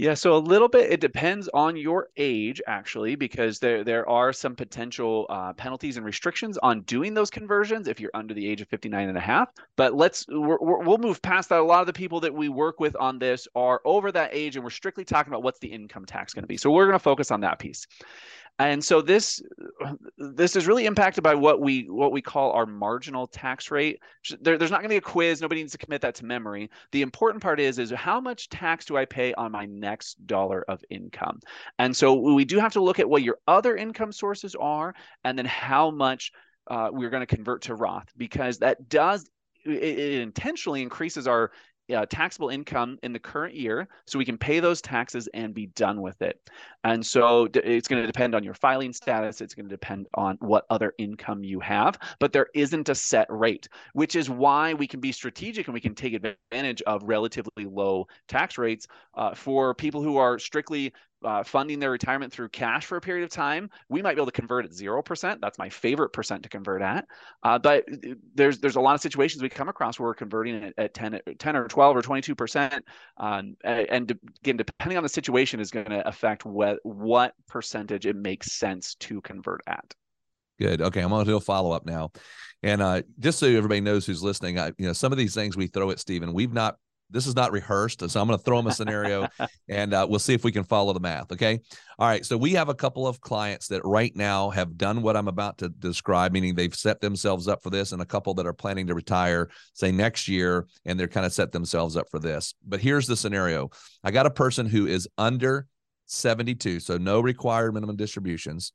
Yeah, 0.00 0.14
so 0.14 0.36
a 0.36 0.38
little 0.38 0.68
bit 0.68 0.92
it 0.92 1.00
depends 1.00 1.48
on 1.52 1.76
your 1.76 2.08
age 2.16 2.62
actually, 2.68 3.16
because 3.16 3.58
there 3.58 3.82
there 3.82 4.08
are 4.08 4.32
some 4.32 4.54
potential 4.54 5.26
uh, 5.28 5.52
penalties 5.54 5.96
and 5.96 6.06
restrictions 6.06 6.56
on 6.58 6.82
doing 6.82 7.14
those 7.14 7.30
conversions 7.30 7.88
if 7.88 7.98
you're 7.98 8.12
under 8.14 8.32
the 8.32 8.46
age 8.48 8.60
of 8.60 8.68
59 8.68 9.08
and 9.08 9.18
a 9.18 9.20
half. 9.20 9.52
But 9.74 9.94
let's 9.94 10.24
we 10.28 10.36
will 10.38 10.98
move 10.98 11.20
past 11.20 11.48
that. 11.48 11.58
A 11.58 11.64
lot 11.64 11.80
of 11.80 11.88
the 11.88 11.92
people 11.92 12.20
that 12.20 12.32
we 12.32 12.48
work 12.48 12.78
with 12.78 12.94
on 13.00 13.18
this 13.18 13.48
are 13.56 13.80
over 13.84 14.12
that 14.12 14.30
age, 14.32 14.54
and 14.54 14.62
we're 14.62 14.70
strictly 14.70 15.04
talking 15.04 15.32
about 15.32 15.42
what's 15.42 15.58
the 15.58 15.72
income 15.72 16.06
tax 16.06 16.32
going 16.32 16.44
to 16.44 16.48
be. 16.48 16.56
So 16.56 16.70
we're 16.70 16.86
going 16.86 16.94
to 16.94 17.00
focus 17.00 17.32
on 17.32 17.40
that 17.40 17.58
piece 17.58 17.88
and 18.58 18.84
so 18.84 19.00
this 19.00 19.40
this 20.16 20.56
is 20.56 20.66
really 20.66 20.86
impacted 20.86 21.22
by 21.22 21.34
what 21.34 21.60
we 21.60 21.88
what 21.88 22.10
we 22.10 22.20
call 22.20 22.52
our 22.52 22.66
marginal 22.66 23.26
tax 23.26 23.70
rate. 23.70 24.00
There, 24.40 24.58
there's 24.58 24.70
not 24.70 24.78
going 24.80 24.88
to 24.88 24.94
be 24.94 24.96
a 24.96 25.00
quiz. 25.00 25.40
Nobody 25.40 25.60
needs 25.60 25.72
to 25.72 25.78
commit 25.78 26.00
that 26.00 26.16
to 26.16 26.24
memory. 26.24 26.68
The 26.90 27.02
important 27.02 27.42
part 27.42 27.60
is 27.60 27.78
is 27.78 27.90
how 27.92 28.20
much 28.20 28.48
tax 28.48 28.84
do 28.84 28.96
i 28.96 29.04
pay 29.04 29.32
on 29.34 29.52
my 29.52 29.66
next 29.66 30.26
dollar 30.26 30.64
of 30.68 30.82
income? 30.90 31.38
And 31.78 31.96
so 31.96 32.14
we 32.14 32.44
do 32.44 32.58
have 32.58 32.72
to 32.72 32.80
look 32.80 32.98
at 32.98 33.08
what 33.08 33.22
your 33.22 33.38
other 33.46 33.76
income 33.76 34.10
sources 34.10 34.56
are 34.56 34.94
and 35.24 35.38
then 35.38 35.46
how 35.46 35.90
much 35.90 36.32
uh, 36.66 36.88
we're 36.92 37.10
going 37.10 37.26
to 37.26 37.34
convert 37.34 37.62
to 37.62 37.74
roth 37.74 38.12
because 38.16 38.58
that 38.58 38.88
does 38.88 39.30
it, 39.64 40.20
intentionally 40.20 40.82
increases 40.82 41.26
our 41.26 41.50
uh, 41.94 42.06
taxable 42.06 42.48
income 42.48 42.98
in 43.02 43.12
the 43.12 43.18
current 43.18 43.54
year 43.54 43.88
so 44.06 44.18
we 44.18 44.24
can 44.24 44.38
pay 44.38 44.60
those 44.60 44.80
taxes 44.80 45.28
and 45.34 45.54
be 45.54 45.66
done 45.68 46.00
with 46.00 46.20
it. 46.22 46.40
And 46.84 47.04
so 47.04 47.48
it's 47.54 47.88
going 47.88 48.02
to 48.02 48.06
depend 48.06 48.34
on 48.34 48.44
your 48.44 48.54
filing 48.54 48.92
status. 48.92 49.40
It's 49.40 49.54
going 49.54 49.66
to 49.66 49.74
depend 49.74 50.06
on 50.14 50.36
what 50.40 50.66
other 50.70 50.94
income 50.98 51.42
you 51.42 51.60
have, 51.60 51.98
but 52.20 52.32
there 52.32 52.48
isn't 52.54 52.88
a 52.88 52.94
set 52.94 53.26
rate, 53.30 53.68
which 53.92 54.16
is 54.16 54.30
why 54.30 54.74
we 54.74 54.86
can 54.86 55.00
be 55.00 55.12
strategic 55.12 55.66
and 55.66 55.74
we 55.74 55.80
can 55.80 55.94
take 55.94 56.14
advantage 56.14 56.82
of 56.82 57.02
relatively 57.04 57.64
low 57.64 58.06
tax 58.28 58.58
rates 58.58 58.86
uh, 59.14 59.34
for 59.34 59.74
people 59.74 60.02
who 60.02 60.16
are 60.16 60.38
strictly 60.38 60.92
uh, 61.24 61.42
funding 61.42 61.78
their 61.78 61.90
retirement 61.90 62.32
through 62.32 62.48
cash 62.48 62.86
for 62.86 62.96
a 62.96 63.00
period 63.00 63.24
of 63.24 63.30
time, 63.30 63.70
we 63.88 64.02
might 64.02 64.14
be 64.14 64.18
able 64.18 64.26
to 64.26 64.32
convert 64.32 64.64
at 64.64 64.72
zero 64.72 65.02
percent. 65.02 65.40
That's 65.40 65.58
my 65.58 65.68
favorite 65.68 66.10
percent 66.10 66.42
to 66.44 66.48
convert 66.48 66.82
at. 66.82 67.06
Uh, 67.42 67.58
but 67.58 67.84
there's 68.34 68.58
there's 68.58 68.76
a 68.76 68.80
lot 68.80 68.94
of 68.94 69.00
situations 69.00 69.42
we 69.42 69.48
come 69.48 69.68
across 69.68 69.98
where 69.98 70.08
we're 70.08 70.14
converting 70.14 70.64
at, 70.64 70.74
at 70.78 70.94
10, 70.94 71.20
10 71.38 71.56
or 71.56 71.68
12 71.68 71.96
or 71.96 72.02
22 72.02 72.34
percent. 72.34 72.84
Um, 73.16 73.56
and 73.64 74.10
again, 74.42 74.56
depending 74.56 74.96
on 74.96 75.02
the 75.02 75.08
situation, 75.08 75.60
is 75.60 75.70
going 75.70 75.86
to 75.86 76.06
affect 76.06 76.44
what 76.44 76.78
what 76.82 77.34
percentage 77.46 78.06
it 78.06 78.16
makes 78.16 78.52
sense 78.52 78.94
to 78.96 79.20
convert 79.20 79.62
at. 79.66 79.94
Good. 80.58 80.82
Okay, 80.82 81.00
I'm 81.00 81.10
going 81.10 81.24
to 81.24 81.30
do 81.30 81.36
a 81.36 81.40
follow 81.40 81.70
up 81.70 81.86
now, 81.86 82.10
and 82.62 82.82
uh, 82.82 83.02
just 83.20 83.38
so 83.38 83.46
everybody 83.46 83.80
knows 83.80 84.04
who's 84.06 84.22
listening, 84.24 84.58
I, 84.58 84.72
you 84.76 84.86
know, 84.86 84.92
some 84.92 85.12
of 85.12 85.18
these 85.18 85.34
things 85.34 85.56
we 85.56 85.68
throw 85.68 85.90
at 85.90 86.00
Stephen, 86.00 86.32
we've 86.32 86.52
not 86.52 86.76
this 87.10 87.26
is 87.26 87.34
not 87.34 87.52
rehearsed. 87.52 88.08
So 88.08 88.20
I'm 88.20 88.26
going 88.26 88.38
to 88.38 88.44
throw 88.44 88.58
them 88.58 88.66
a 88.66 88.72
scenario 88.72 89.28
and 89.68 89.94
uh, 89.94 90.06
we'll 90.08 90.18
see 90.18 90.34
if 90.34 90.44
we 90.44 90.52
can 90.52 90.64
follow 90.64 90.92
the 90.92 91.00
math. 91.00 91.32
Okay. 91.32 91.60
All 91.98 92.08
right. 92.08 92.24
So 92.24 92.36
we 92.36 92.52
have 92.52 92.68
a 92.68 92.74
couple 92.74 93.06
of 93.06 93.20
clients 93.20 93.68
that 93.68 93.82
right 93.84 94.14
now 94.14 94.50
have 94.50 94.76
done 94.76 95.02
what 95.02 95.16
I'm 95.16 95.28
about 95.28 95.58
to 95.58 95.68
describe, 95.68 96.32
meaning 96.32 96.54
they've 96.54 96.74
set 96.74 97.00
themselves 97.00 97.48
up 97.48 97.62
for 97.62 97.70
this, 97.70 97.92
and 97.92 98.02
a 98.02 98.06
couple 98.06 98.34
that 98.34 98.46
are 98.46 98.52
planning 98.52 98.86
to 98.88 98.94
retire, 98.94 99.48
say 99.72 99.90
next 99.90 100.28
year, 100.28 100.66
and 100.84 100.98
they're 100.98 101.08
kind 101.08 101.26
of 101.26 101.32
set 101.32 101.52
themselves 101.52 101.96
up 101.96 102.10
for 102.10 102.18
this. 102.18 102.54
But 102.66 102.80
here's 102.80 103.06
the 103.06 103.16
scenario 103.16 103.70
I 104.04 104.10
got 104.10 104.26
a 104.26 104.30
person 104.30 104.66
who 104.66 104.86
is 104.86 105.08
under 105.16 105.66
72, 106.06 106.80
so 106.80 106.98
no 106.98 107.20
required 107.20 107.74
minimum 107.74 107.96
distributions. 107.96 108.72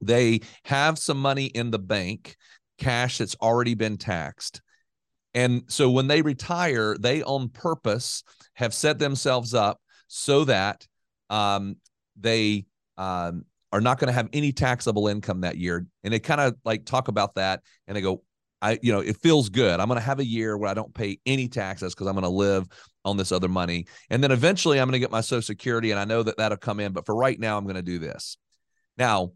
They 0.00 0.40
have 0.64 0.98
some 0.98 1.20
money 1.20 1.46
in 1.46 1.70
the 1.70 1.78
bank, 1.78 2.36
cash 2.78 3.18
that's 3.18 3.36
already 3.36 3.74
been 3.74 3.96
taxed 3.96 4.60
and 5.34 5.62
so 5.68 5.90
when 5.90 6.08
they 6.08 6.22
retire, 6.22 6.96
they 6.98 7.22
on 7.22 7.48
purpose 7.48 8.22
have 8.54 8.74
set 8.74 8.98
themselves 8.98 9.54
up 9.54 9.80
so 10.08 10.44
that 10.44 10.86
um, 11.30 11.76
they 12.16 12.66
um, 12.98 13.44
are 13.72 13.80
not 13.80 13.98
going 13.98 14.08
to 14.08 14.12
have 14.12 14.28
any 14.32 14.52
taxable 14.52 15.08
income 15.08 15.40
that 15.40 15.56
year. 15.56 15.86
And 16.04 16.12
they 16.12 16.18
kind 16.18 16.40
of 16.40 16.56
like 16.64 16.84
talk 16.84 17.08
about 17.08 17.34
that 17.36 17.62
and 17.86 17.96
they 17.96 18.02
go, 18.02 18.22
I, 18.60 18.78
you 18.82 18.92
know, 18.92 19.00
it 19.00 19.16
feels 19.22 19.48
good. 19.48 19.80
I'm 19.80 19.88
going 19.88 19.98
to 19.98 20.04
have 20.04 20.20
a 20.20 20.24
year 20.24 20.56
where 20.56 20.70
I 20.70 20.74
don't 20.74 20.94
pay 20.94 21.18
any 21.26 21.48
taxes 21.48 21.94
because 21.94 22.06
I'm 22.06 22.14
going 22.14 22.22
to 22.22 22.28
live 22.28 22.68
on 23.04 23.16
this 23.16 23.32
other 23.32 23.48
money. 23.48 23.86
And 24.10 24.22
then 24.22 24.30
eventually 24.30 24.78
I'm 24.78 24.86
going 24.86 24.92
to 24.92 25.00
get 25.00 25.10
my 25.10 25.22
social 25.22 25.42
security 25.42 25.90
and 25.90 25.98
I 25.98 26.04
know 26.04 26.22
that 26.22 26.36
that'll 26.36 26.58
come 26.58 26.78
in. 26.78 26.92
But 26.92 27.06
for 27.06 27.14
right 27.16 27.40
now, 27.40 27.56
I'm 27.56 27.64
going 27.64 27.74
to 27.76 27.82
do 27.82 27.98
this. 27.98 28.36
Now, 28.98 29.32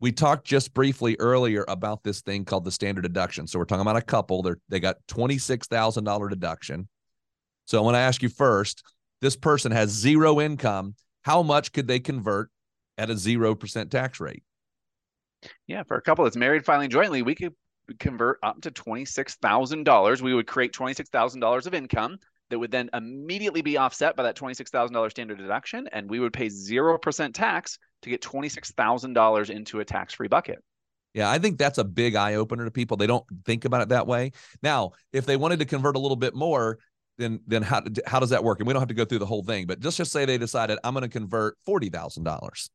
we 0.00 0.12
talked 0.12 0.46
just 0.46 0.74
briefly 0.74 1.16
earlier 1.18 1.64
about 1.68 2.02
this 2.02 2.20
thing 2.20 2.44
called 2.44 2.64
the 2.64 2.70
standard 2.70 3.02
deduction. 3.02 3.46
So 3.46 3.58
we're 3.58 3.64
talking 3.64 3.82
about 3.82 3.96
a 3.96 4.02
couple. 4.02 4.42
They 4.42 4.52
they 4.68 4.80
got 4.80 4.96
twenty 5.08 5.38
six 5.38 5.66
thousand 5.66 6.04
dollar 6.04 6.28
deduction. 6.28 6.88
So 7.66 7.78
I 7.78 7.82
want 7.82 7.94
to 7.94 8.00
ask 8.00 8.22
you 8.22 8.28
first: 8.28 8.82
This 9.20 9.36
person 9.36 9.72
has 9.72 9.90
zero 9.90 10.40
income. 10.40 10.94
How 11.22 11.42
much 11.42 11.72
could 11.72 11.88
they 11.88 11.98
convert 11.98 12.50
at 12.98 13.10
a 13.10 13.16
zero 13.16 13.54
percent 13.54 13.90
tax 13.90 14.20
rate? 14.20 14.42
Yeah, 15.66 15.82
for 15.84 15.96
a 15.96 16.02
couple 16.02 16.24
that's 16.24 16.36
married 16.36 16.64
filing 16.64 16.90
jointly, 16.90 17.22
we 17.22 17.34
could 17.34 17.54
convert 17.98 18.38
up 18.42 18.60
to 18.62 18.70
twenty 18.70 19.06
six 19.06 19.36
thousand 19.36 19.84
dollars. 19.84 20.22
We 20.22 20.34
would 20.34 20.46
create 20.46 20.72
twenty 20.72 20.94
six 20.94 21.08
thousand 21.08 21.40
dollars 21.40 21.66
of 21.66 21.74
income 21.74 22.18
that 22.50 22.58
would 22.58 22.70
then 22.70 22.90
immediately 22.94 23.62
be 23.62 23.76
offset 23.76 24.16
by 24.16 24.22
that 24.22 24.36
twenty 24.36 24.54
six 24.54 24.70
thousand 24.70 24.94
dollars 24.94 25.12
standard 25.12 25.38
deduction, 25.38 25.88
and 25.92 26.08
we 26.08 26.20
would 26.20 26.32
pay 26.32 26.48
zero 26.48 26.98
percent 26.98 27.34
tax 27.34 27.78
to 28.02 28.10
get 28.10 28.22
$26,000 28.22 29.50
into 29.50 29.80
a 29.80 29.84
tax 29.84 30.14
free 30.14 30.28
bucket. 30.28 30.62
Yeah, 31.14 31.30
I 31.30 31.38
think 31.38 31.58
that's 31.58 31.78
a 31.78 31.84
big 31.84 32.14
eye 32.14 32.34
opener 32.34 32.64
to 32.64 32.70
people. 32.70 32.96
They 32.96 33.06
don't 33.06 33.24
think 33.44 33.64
about 33.64 33.80
it 33.80 33.88
that 33.88 34.06
way. 34.06 34.32
Now, 34.62 34.92
if 35.12 35.24
they 35.24 35.36
wanted 35.36 35.58
to 35.60 35.64
convert 35.64 35.96
a 35.96 35.98
little 35.98 36.16
bit 36.16 36.34
more, 36.34 36.78
then 37.18 37.40
then 37.46 37.62
how 37.62 37.82
how 38.06 38.20
does 38.20 38.30
that 38.30 38.44
work? 38.44 38.60
And 38.60 38.66
we 38.66 38.74
don't 38.74 38.82
have 38.82 38.88
to 38.88 38.94
go 38.94 39.06
through 39.06 39.20
the 39.20 39.26
whole 39.26 39.42
thing, 39.42 39.66
but 39.66 39.80
just 39.80 39.96
just 39.96 40.12
say 40.12 40.26
they 40.26 40.36
decided 40.36 40.78
I'm 40.84 40.92
going 40.92 41.02
to 41.02 41.08
convert 41.08 41.56
forty 41.64 41.88
thousand 41.88 42.24
dollars. 42.24 42.68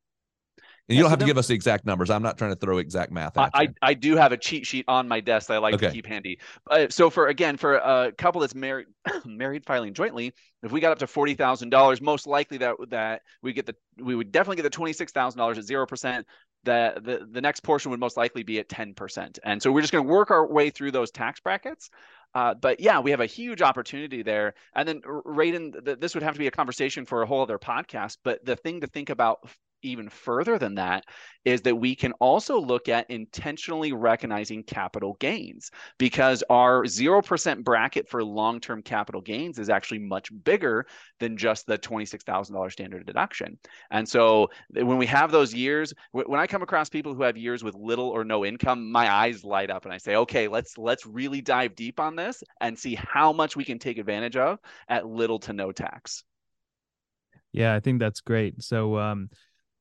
And 0.91 0.97
you 0.97 1.03
don't 1.03 1.09
have 1.09 1.19
to 1.19 1.25
give 1.25 1.37
us 1.37 1.47
the 1.47 1.53
exact 1.53 1.85
numbers. 1.85 2.09
I'm 2.09 2.21
not 2.21 2.37
trying 2.37 2.51
to 2.51 2.57
throw 2.57 2.77
exact 2.77 3.13
math. 3.13 3.37
I, 3.37 3.49
I, 3.53 3.67
I 3.81 3.93
do 3.93 4.17
have 4.17 4.33
a 4.33 4.37
cheat 4.37 4.65
sheet 4.67 4.83
on 4.89 5.07
my 5.07 5.21
desk 5.21 5.47
that 5.47 5.53
I 5.53 5.57
like 5.59 5.75
okay. 5.75 5.87
to 5.87 5.93
keep 5.93 6.05
handy. 6.05 6.39
Uh, 6.69 6.87
so 6.89 7.09
for 7.09 7.27
again, 7.27 7.55
for 7.55 7.75
a 7.75 8.11
couple 8.11 8.41
that's 8.41 8.53
married 8.53 8.87
married 9.25 9.65
filing 9.65 9.93
jointly, 9.93 10.33
if 10.63 10.73
we 10.73 10.81
got 10.81 10.91
up 10.91 10.99
to 10.99 11.07
forty 11.07 11.33
thousand 11.33 11.69
dollars, 11.69 12.01
most 12.01 12.27
likely 12.27 12.57
that 12.57 12.75
that 12.89 13.21
we 13.41 13.53
get 13.53 13.65
the 13.65 13.75
we 14.01 14.15
would 14.15 14.33
definitely 14.33 14.57
get 14.57 14.63
the 14.63 14.69
twenty 14.69 14.91
six 14.91 15.13
thousand 15.13 15.37
dollars 15.37 15.57
at 15.57 15.63
zero 15.63 15.85
percent. 15.85 16.27
The, 16.65 16.99
the 17.01 17.25
the 17.31 17.41
next 17.41 17.61
portion 17.61 17.89
would 17.91 18.01
most 18.01 18.17
likely 18.17 18.43
be 18.43 18.59
at 18.59 18.67
ten 18.67 18.93
percent. 18.93 19.39
And 19.45 19.63
so 19.63 19.71
we're 19.71 19.81
just 19.81 19.93
going 19.93 20.05
to 20.05 20.11
work 20.11 20.29
our 20.29 20.45
way 20.45 20.71
through 20.71 20.91
those 20.91 21.09
tax 21.09 21.39
brackets. 21.39 21.89
Uh, 22.33 22.53
but 22.53 22.79
yeah, 22.79 22.99
we 22.99 23.11
have 23.11 23.19
a 23.19 23.25
huge 23.25 23.61
opportunity 23.61 24.21
there. 24.23 24.53
And 24.75 24.87
then, 24.87 25.01
Radon, 25.01 25.83
the, 25.83 25.95
this 25.95 26.13
would 26.13 26.23
have 26.23 26.33
to 26.33 26.39
be 26.39 26.47
a 26.47 26.51
conversation 26.51 27.05
for 27.05 27.21
a 27.21 27.25
whole 27.25 27.41
other 27.41 27.59
podcast. 27.59 28.17
But 28.23 28.45
the 28.45 28.55
thing 28.55 28.81
to 28.81 28.87
think 28.87 29.09
about 29.09 29.49
even 29.83 30.09
further 30.09 30.57
than 30.57 30.75
that 30.75 31.05
is 31.43 31.61
that 31.61 31.75
we 31.75 31.95
can 31.95 32.11
also 32.13 32.59
look 32.59 32.87
at 32.87 33.09
intentionally 33.09 33.93
recognizing 33.93 34.63
capital 34.63 35.17
gains 35.19 35.71
because 35.97 36.43
our 36.49 36.83
0% 36.83 37.63
bracket 37.63 38.07
for 38.07 38.23
long-term 38.23 38.81
capital 38.83 39.21
gains 39.21 39.57
is 39.57 39.69
actually 39.69 39.99
much 39.99 40.29
bigger 40.43 40.85
than 41.19 41.35
just 41.35 41.65
the 41.65 41.77
$26,000 41.77 42.71
standard 42.71 43.05
deduction. 43.05 43.57
And 43.89 44.07
so 44.07 44.49
when 44.71 44.97
we 44.97 45.05
have 45.07 45.31
those 45.31 45.53
years 45.53 45.93
when 46.11 46.39
I 46.39 46.47
come 46.47 46.61
across 46.61 46.89
people 46.89 47.13
who 47.13 47.23
have 47.23 47.37
years 47.37 47.63
with 47.63 47.75
little 47.75 48.09
or 48.09 48.23
no 48.23 48.45
income 48.45 48.91
my 48.91 49.11
eyes 49.11 49.43
light 49.43 49.69
up 49.69 49.85
and 49.85 49.93
I 49.93 49.97
say 49.97 50.15
okay 50.15 50.47
let's 50.47 50.77
let's 50.77 51.05
really 51.05 51.41
dive 51.41 51.75
deep 51.75 51.99
on 51.99 52.15
this 52.15 52.20
and 52.59 52.77
see 52.77 52.95
how 52.95 53.31
much 53.33 53.55
we 53.55 53.65
can 53.65 53.79
take 53.79 53.97
advantage 53.97 54.37
of 54.37 54.59
at 54.87 55.07
little 55.07 55.39
to 55.39 55.53
no 55.53 55.71
tax. 55.71 56.23
Yeah, 57.51 57.75
I 57.75 57.79
think 57.79 57.99
that's 57.99 58.21
great. 58.21 58.61
So 58.63 58.97
um 58.97 59.29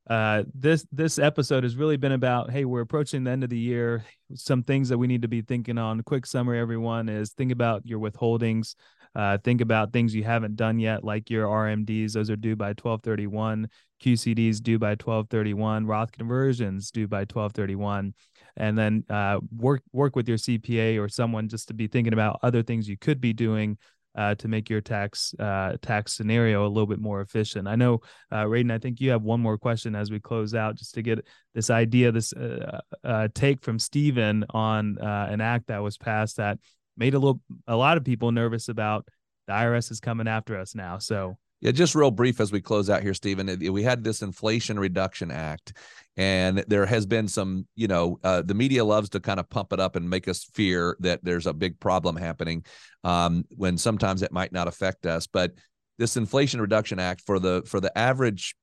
uh, 0.09 0.43
this 0.55 0.85
this 0.91 1.21
episode 1.21 1.63
has 1.63 1.77
really 1.77 1.97
been 1.97 2.11
about 2.11 2.51
hey 2.51 2.65
we're 2.65 2.81
approaching 2.81 3.23
the 3.23 3.31
end 3.31 3.45
of 3.45 3.51
the 3.51 3.59
year. 3.59 4.05
Some 4.35 4.65
things 4.65 4.89
that 4.89 4.99
we 4.99 5.07
need 5.07 5.23
to 5.23 5.29
be 5.29 5.43
thinking 5.43 5.79
on. 5.79 6.03
Quick 6.03 6.27
summary 6.27 6.59
everyone 6.59 7.09
is 7.09 7.31
think 7.31 7.53
about 7.53 7.87
your 7.87 8.01
withholdings. 8.01 8.75
Uh, 9.15 9.39
think 9.39 9.61
about 9.61 9.93
things 9.93 10.15
you 10.15 10.23
haven't 10.23 10.55
done 10.55 10.79
yet 10.79 11.03
like 11.03 11.29
your 11.31 11.45
rmds 11.49 12.13
those 12.13 12.31
are 12.31 12.37
due 12.37 12.55
by 12.55 12.69
1231 12.69 13.69
qcds 14.01 14.63
due 14.63 14.79
by 14.79 14.91
1231 14.91 15.85
roth 15.85 16.13
conversions 16.13 16.93
due 16.93 17.09
by 17.09 17.23
1231 17.23 18.15
and 18.57 18.77
then 18.77 19.05
uh, 19.11 19.39
work 19.57 19.83
work 19.93 20.17
with 20.17 20.29
your 20.29 20.39
cpa 20.39 21.01
or 21.01 21.09
someone 21.09 21.49
just 21.49 21.69
to 21.69 21.75
be 21.75 21.87
thinking 21.87 22.13
about 22.13 22.39
other 22.43 22.63
things 22.63 22.89
you 22.89 22.97
could 22.97 23.21
be 23.21 23.33
doing 23.33 23.77
uh, 24.17 24.35
to 24.37 24.49
make 24.49 24.69
your 24.69 24.81
tax 24.81 25.35
uh, 25.39 25.77
tax 25.83 26.13
scenario 26.13 26.67
a 26.67 26.69
little 26.69 26.87
bit 26.87 27.01
more 27.01 27.21
efficient. 27.21 27.69
I 27.69 27.77
know, 27.77 28.01
uh, 28.33 28.45
Radon, 28.45 28.73
I 28.73 28.79
think 28.79 29.01
you 29.01 29.11
have 29.11 29.23
one 29.23 29.41
more 29.41 29.57
question 29.57 29.95
as 29.95 30.11
we 30.11 30.19
close 30.19 30.55
out, 30.55 30.75
just 30.75 30.95
to 30.95 31.03
get 31.03 31.25
this 31.55 31.71
idea, 31.71 32.11
this 32.11 32.33
uh, 32.33 32.81
uh, 33.05 33.29
take 33.35 33.63
from 33.63 33.79
Stephen 33.79 34.45
on 34.51 34.99
uh, 34.99 35.29
an 35.31 35.41
act 35.41 35.69
that 35.69 35.83
was 35.83 35.97
passed 35.97 36.37
that 36.37 36.59
made 36.97 37.15
a 37.15 37.19
little 37.19 37.41
a 37.67 37.77
lot 37.77 37.97
of 37.97 38.05
people 38.05 38.33
nervous 38.33 38.69
about 38.69 39.07
the 39.47 39.53
IRS 39.53 39.91
is 39.91 40.01
coming 40.01 40.29
after 40.29 40.59
us 40.59 40.75
now. 40.75 40.99
So 40.99 41.39
yeah, 41.61 41.73
just 41.73 41.95
real 41.95 42.11
brief 42.11 42.41
as 42.41 42.53
we 42.53 42.61
close 42.61 42.89
out 42.89 43.03
here, 43.03 43.13
Stephen. 43.13 43.59
We 43.73 43.83
had 43.83 44.03
this 44.03 44.23
Inflation 44.23 44.79
Reduction 44.79 45.31
Act, 45.31 45.75
and 46.17 46.65
there 46.69 46.87
has 46.87 47.05
been 47.05 47.29
some, 47.29 47.67
you 47.77 47.87
know, 47.87 48.19
uh, 48.25 48.43
the 48.43 48.55
media 48.55 48.85
loves 48.85 49.11
to 49.11 49.21
kind 49.21 49.39
of 49.39 49.49
pump 49.51 49.73
it 49.73 49.81
up 49.81 49.95
and 49.95 50.09
make 50.09 50.27
us 50.27 50.45
fear 50.55 50.97
that 51.01 51.23
there's 51.23 51.47
a 51.47 51.53
big 51.53 51.79
problem 51.79 52.17
happening 52.17 52.65
um, 53.05 53.45
when 53.57 53.77
sometimes 53.77 54.23
it 54.23 54.33
might 54.33 54.53
not 54.53 54.69
affect 54.69 55.05
us. 55.05 55.27
But 55.27 55.53
this 55.99 56.17
Inflation 56.17 56.63
Reduction 56.63 56.99
Act 56.99 57.21
for 57.27 57.39
the 57.39 57.63
for 57.67 57.79
the 57.79 57.97
average 57.97 58.55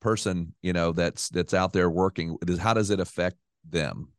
person, 0.00 0.54
you 0.62 0.72
know, 0.72 0.92
that's 0.92 1.28
that's 1.30 1.54
out 1.54 1.72
there 1.72 1.90
working, 1.90 2.36
how 2.60 2.72
does 2.72 2.90
it 2.90 3.00
affect 3.00 3.36
them? 3.68 4.12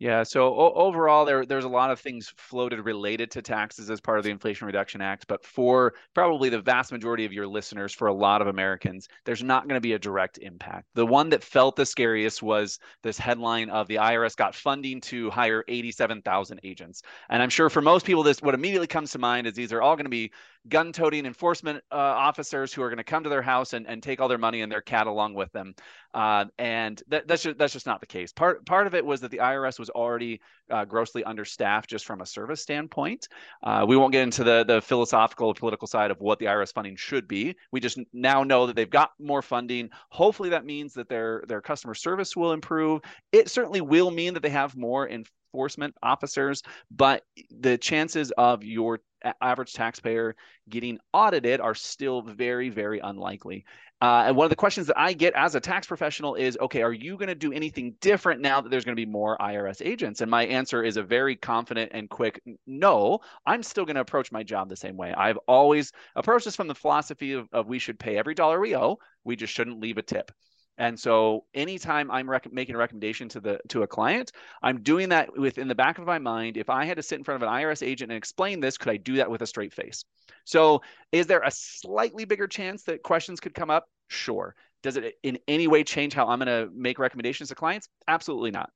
Yeah. 0.00 0.22
So 0.22 0.54
o- 0.54 0.74
overall, 0.74 1.24
there 1.24 1.44
there's 1.44 1.64
a 1.64 1.68
lot 1.68 1.90
of 1.90 1.98
things 1.98 2.32
floated 2.36 2.80
related 2.84 3.32
to 3.32 3.42
taxes 3.42 3.90
as 3.90 4.00
part 4.00 4.18
of 4.18 4.24
the 4.24 4.30
Inflation 4.30 4.66
Reduction 4.66 5.00
Act, 5.00 5.26
but 5.26 5.44
for 5.44 5.94
probably 6.14 6.48
the 6.50 6.60
vast 6.60 6.92
majority 6.92 7.24
of 7.24 7.32
your 7.32 7.48
listeners, 7.48 7.92
for 7.92 8.06
a 8.06 8.14
lot 8.14 8.40
of 8.40 8.46
Americans, 8.46 9.08
there's 9.24 9.42
not 9.42 9.66
going 9.66 9.74
to 9.76 9.80
be 9.80 9.94
a 9.94 9.98
direct 9.98 10.38
impact. 10.38 10.86
The 10.94 11.04
one 11.06 11.30
that 11.30 11.42
felt 11.42 11.74
the 11.74 11.84
scariest 11.84 12.44
was 12.44 12.78
this 13.02 13.18
headline 13.18 13.70
of 13.70 13.88
the 13.88 13.96
IRS 13.96 14.36
got 14.36 14.54
funding 14.54 15.00
to 15.02 15.30
hire 15.30 15.64
87,000 15.66 16.60
agents, 16.62 17.02
and 17.28 17.42
I'm 17.42 17.50
sure 17.50 17.68
for 17.68 17.82
most 17.82 18.06
people, 18.06 18.22
this 18.22 18.40
what 18.40 18.54
immediately 18.54 18.86
comes 18.86 19.10
to 19.12 19.18
mind 19.18 19.48
is 19.48 19.54
these 19.54 19.72
are 19.72 19.82
all 19.82 19.96
going 19.96 20.06
to 20.06 20.10
be 20.10 20.30
gun-toting 20.68 21.26
enforcement 21.26 21.82
uh, 21.90 21.96
officers 21.96 22.72
who 22.72 22.82
are 22.82 22.88
going 22.88 22.98
to 22.98 23.04
come 23.04 23.22
to 23.24 23.30
their 23.30 23.42
house 23.42 23.72
and, 23.72 23.86
and 23.86 24.02
take 24.02 24.20
all 24.20 24.28
their 24.28 24.38
money 24.38 24.62
and 24.62 24.70
their 24.70 24.80
cat 24.80 25.06
along 25.06 25.34
with 25.34 25.50
them. 25.52 25.74
Uh, 26.14 26.46
and 26.58 27.02
that, 27.08 27.28
that's 27.28 27.42
just 27.42 27.58
that's 27.58 27.72
just 27.72 27.86
not 27.86 28.00
the 28.00 28.06
case. 28.06 28.32
Part 28.32 28.64
part 28.64 28.86
of 28.86 28.94
it 28.94 29.04
was 29.04 29.20
that 29.20 29.30
the 29.30 29.38
IRS 29.38 29.78
was 29.78 29.90
already 29.90 30.40
uh, 30.70 30.84
grossly 30.84 31.22
understaffed 31.24 31.88
just 31.88 32.06
from 32.06 32.20
a 32.20 32.26
service 32.26 32.62
standpoint. 32.62 33.28
Uh, 33.62 33.84
we 33.86 33.96
won't 33.96 34.12
get 34.12 34.22
into 34.22 34.42
the 34.42 34.64
the 34.64 34.80
philosophical 34.80 35.52
political 35.54 35.86
side 35.86 36.10
of 36.10 36.20
what 36.20 36.38
the 36.38 36.46
IRS 36.46 36.72
funding 36.72 36.96
should 36.96 37.28
be. 37.28 37.54
We 37.72 37.80
just 37.80 37.98
now 38.12 38.42
know 38.42 38.66
that 38.66 38.76
they've 38.76 38.88
got 38.88 39.10
more 39.18 39.42
funding. 39.42 39.90
Hopefully, 40.10 40.48
that 40.50 40.64
means 40.64 40.94
that 40.94 41.08
their 41.08 41.44
their 41.46 41.60
customer 41.60 41.94
service 41.94 42.34
will 42.34 42.52
improve. 42.52 43.02
It 43.32 43.50
certainly 43.50 43.80
will 43.80 44.10
mean 44.10 44.34
that 44.34 44.42
they 44.42 44.50
have 44.50 44.76
more 44.76 45.08
enforcement 45.08 45.94
officers, 46.02 46.62
but 46.90 47.22
the 47.50 47.78
chances 47.78 48.30
of 48.32 48.64
your 48.64 49.00
average 49.40 49.72
taxpayer 49.72 50.36
getting 50.68 50.98
audited 51.12 51.60
are 51.60 51.74
still 51.74 52.22
very, 52.22 52.68
very 52.68 53.00
unlikely. 53.00 53.64
Uh, 54.00 54.24
and 54.26 54.36
one 54.36 54.44
of 54.44 54.50
the 54.50 54.56
questions 54.56 54.86
that 54.86 54.98
I 54.98 55.12
get 55.12 55.34
as 55.34 55.56
a 55.56 55.60
tax 55.60 55.86
professional 55.86 56.36
is 56.36 56.56
okay, 56.60 56.82
are 56.82 56.92
you 56.92 57.16
going 57.16 57.28
to 57.28 57.34
do 57.34 57.52
anything 57.52 57.94
different 58.00 58.40
now 58.40 58.60
that 58.60 58.68
there's 58.68 58.84
going 58.84 58.94
to 58.96 59.00
be 59.00 59.10
more 59.10 59.36
IRS 59.38 59.84
agents? 59.84 60.20
And 60.20 60.30
my 60.30 60.46
answer 60.46 60.84
is 60.84 60.96
a 60.96 61.02
very 61.02 61.34
confident 61.34 61.90
and 61.92 62.08
quick 62.08 62.40
no. 62.66 63.18
I'm 63.44 63.62
still 63.64 63.84
going 63.84 63.96
to 63.96 64.02
approach 64.02 64.30
my 64.30 64.44
job 64.44 64.68
the 64.68 64.76
same 64.76 64.96
way. 64.96 65.12
I've 65.12 65.38
always 65.48 65.92
approached 66.14 66.44
this 66.44 66.54
from 66.54 66.68
the 66.68 66.76
philosophy 66.76 67.32
of, 67.32 67.48
of 67.52 67.66
we 67.66 67.80
should 67.80 67.98
pay 67.98 68.16
every 68.16 68.34
dollar 68.34 68.60
we 68.60 68.76
owe, 68.76 68.98
we 69.24 69.34
just 69.34 69.52
shouldn't 69.52 69.80
leave 69.80 69.98
a 69.98 70.02
tip. 70.02 70.30
And 70.78 70.98
so 70.98 71.44
anytime 71.54 72.10
I'm 72.10 72.30
rec- 72.30 72.52
making 72.52 72.76
a 72.76 72.78
recommendation 72.78 73.28
to 73.30 73.40
the 73.40 73.60
to 73.68 73.82
a 73.82 73.86
client, 73.86 74.32
I'm 74.62 74.82
doing 74.82 75.08
that 75.10 75.36
within 75.36 75.68
the 75.68 75.74
back 75.74 75.98
of 75.98 76.06
my 76.06 76.18
mind. 76.18 76.56
If 76.56 76.70
I 76.70 76.84
had 76.84 76.96
to 76.96 77.02
sit 77.02 77.18
in 77.18 77.24
front 77.24 77.42
of 77.42 77.48
an 77.48 77.54
IRS 77.54 77.86
agent 77.86 78.10
and 78.10 78.16
explain 78.16 78.60
this, 78.60 78.78
could 78.78 78.90
I 78.90 78.96
do 78.96 79.16
that 79.16 79.30
with 79.30 79.42
a 79.42 79.46
straight 79.46 79.74
face? 79.74 80.04
So 80.44 80.80
is 81.12 81.26
there 81.26 81.42
a 81.42 81.50
slightly 81.50 82.24
bigger 82.24 82.46
chance 82.46 82.84
that 82.84 83.02
questions 83.02 83.40
could 83.40 83.54
come 83.54 83.70
up? 83.70 83.86
Sure. 84.08 84.54
Does 84.82 84.96
it 84.96 85.16
in 85.22 85.38
any 85.48 85.66
way 85.66 85.82
change 85.82 86.14
how 86.14 86.28
I'm 86.28 86.38
going 86.38 86.46
to 86.46 86.72
make 86.72 86.98
recommendations 86.98 87.48
to 87.48 87.56
clients? 87.56 87.88
Absolutely 88.06 88.52
not. 88.52 88.70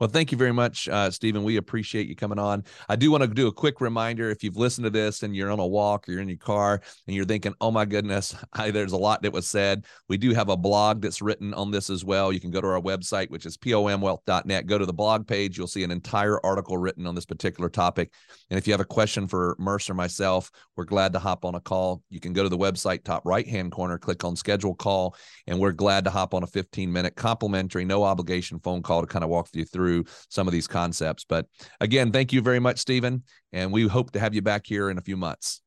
Well, 0.00 0.08
thank 0.08 0.30
you 0.30 0.38
very 0.38 0.52
much, 0.52 0.88
uh, 0.88 1.10
Stephen. 1.10 1.42
We 1.42 1.56
appreciate 1.56 2.06
you 2.06 2.14
coming 2.14 2.38
on. 2.38 2.62
I 2.88 2.94
do 2.94 3.10
want 3.10 3.24
to 3.24 3.28
do 3.28 3.48
a 3.48 3.52
quick 3.52 3.80
reminder 3.80 4.30
if 4.30 4.44
you've 4.44 4.56
listened 4.56 4.84
to 4.84 4.90
this 4.90 5.24
and 5.24 5.34
you're 5.34 5.50
on 5.50 5.58
a 5.58 5.66
walk 5.66 6.08
or 6.08 6.12
you're 6.12 6.20
in 6.20 6.28
your 6.28 6.38
car 6.38 6.80
and 7.08 7.16
you're 7.16 7.24
thinking, 7.24 7.52
oh 7.60 7.72
my 7.72 7.84
goodness, 7.84 8.36
I, 8.52 8.70
there's 8.70 8.92
a 8.92 8.96
lot 8.96 9.22
that 9.22 9.32
was 9.32 9.48
said. 9.48 9.86
We 10.08 10.16
do 10.16 10.32
have 10.34 10.50
a 10.50 10.56
blog 10.56 11.02
that's 11.02 11.20
written 11.20 11.52
on 11.52 11.72
this 11.72 11.90
as 11.90 12.04
well. 12.04 12.32
You 12.32 12.38
can 12.38 12.52
go 12.52 12.60
to 12.60 12.68
our 12.68 12.80
website, 12.80 13.28
which 13.30 13.44
is 13.44 13.56
pomwealth.net. 13.56 14.66
Go 14.66 14.78
to 14.78 14.86
the 14.86 14.92
blog 14.92 15.26
page. 15.26 15.58
You'll 15.58 15.66
see 15.66 15.82
an 15.82 15.90
entire 15.90 16.38
article 16.46 16.78
written 16.78 17.04
on 17.04 17.16
this 17.16 17.26
particular 17.26 17.68
topic. 17.68 18.12
And 18.50 18.58
if 18.58 18.68
you 18.68 18.72
have 18.74 18.80
a 18.80 18.84
question 18.84 19.26
for 19.26 19.56
Mercer 19.58 19.94
myself, 19.94 20.52
we're 20.76 20.84
glad 20.84 21.12
to 21.14 21.18
hop 21.18 21.44
on 21.44 21.56
a 21.56 21.60
call. 21.60 22.04
You 22.08 22.20
can 22.20 22.32
go 22.32 22.44
to 22.44 22.48
the 22.48 22.56
website, 22.56 23.02
top 23.02 23.26
right 23.26 23.48
hand 23.48 23.72
corner, 23.72 23.98
click 23.98 24.22
on 24.22 24.36
schedule 24.36 24.76
call, 24.76 25.16
and 25.48 25.58
we're 25.58 25.72
glad 25.72 26.04
to 26.04 26.10
hop 26.10 26.34
on 26.34 26.44
a 26.44 26.46
15 26.46 26.92
minute 26.92 27.16
complimentary, 27.16 27.84
no 27.84 28.04
obligation 28.04 28.60
phone 28.60 28.80
call 28.80 29.00
to 29.00 29.08
kind 29.08 29.24
of 29.24 29.30
walk 29.30 29.48
you 29.54 29.64
through 29.64 29.87
through 29.88 30.04
some 30.28 30.46
of 30.46 30.52
these 30.52 30.66
concepts. 30.66 31.24
But 31.24 31.46
again, 31.80 32.12
thank 32.12 32.32
you 32.32 32.42
very 32.42 32.60
much, 32.60 32.78
Stephen. 32.78 33.22
And 33.52 33.72
we 33.72 33.86
hope 33.86 34.12
to 34.12 34.20
have 34.20 34.34
you 34.34 34.42
back 34.42 34.66
here 34.66 34.90
in 34.90 34.98
a 34.98 35.00
few 35.00 35.16
months. 35.16 35.62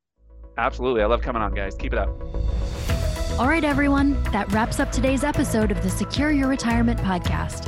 Absolutely. 0.57 1.01
I 1.01 1.07
love 1.07 1.21
coming 1.21 1.41
on, 1.41 1.53
guys. 1.53 1.75
Keep 1.75 1.93
it 1.93 1.99
up. 1.99 2.09
All 3.39 3.47
right, 3.47 3.63
everyone. 3.63 4.21
That 4.25 4.51
wraps 4.51 4.79
up 4.79 4.91
today's 4.91 5.23
episode 5.23 5.71
of 5.71 5.81
the 5.81 5.89
Secure 5.89 6.31
Your 6.31 6.47
Retirement 6.47 6.99
podcast. 6.99 7.67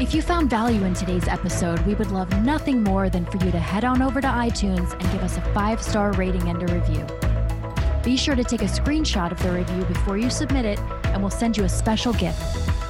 If 0.00 0.14
you 0.14 0.22
found 0.22 0.48
value 0.48 0.84
in 0.84 0.94
today's 0.94 1.28
episode, 1.28 1.80
we 1.80 1.94
would 1.94 2.10
love 2.10 2.30
nothing 2.42 2.82
more 2.82 3.10
than 3.10 3.26
for 3.26 3.44
you 3.44 3.50
to 3.50 3.58
head 3.58 3.84
on 3.84 4.00
over 4.00 4.22
to 4.22 4.26
iTunes 4.26 4.92
and 4.92 5.02
give 5.12 5.22
us 5.22 5.36
a 5.36 5.42
five 5.52 5.82
star 5.82 6.12
rating 6.12 6.48
and 6.48 6.62
a 6.62 6.72
review. 6.72 7.06
Be 8.02 8.16
sure 8.16 8.34
to 8.34 8.44
take 8.44 8.62
a 8.62 8.66
screenshot 8.66 9.30
of 9.30 9.42
the 9.42 9.52
review 9.52 9.84
before 9.84 10.16
you 10.16 10.30
submit 10.30 10.64
it, 10.64 10.78
and 11.08 11.20
we'll 11.20 11.30
send 11.30 11.58
you 11.58 11.64
a 11.64 11.68
special 11.68 12.14
gift 12.14 12.40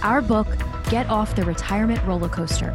our 0.03 0.23
book, 0.23 0.46
Get 0.88 1.11
Off 1.11 1.35
the 1.35 1.44
Retirement 1.44 2.03
Roller 2.07 2.29
Coaster. 2.29 2.75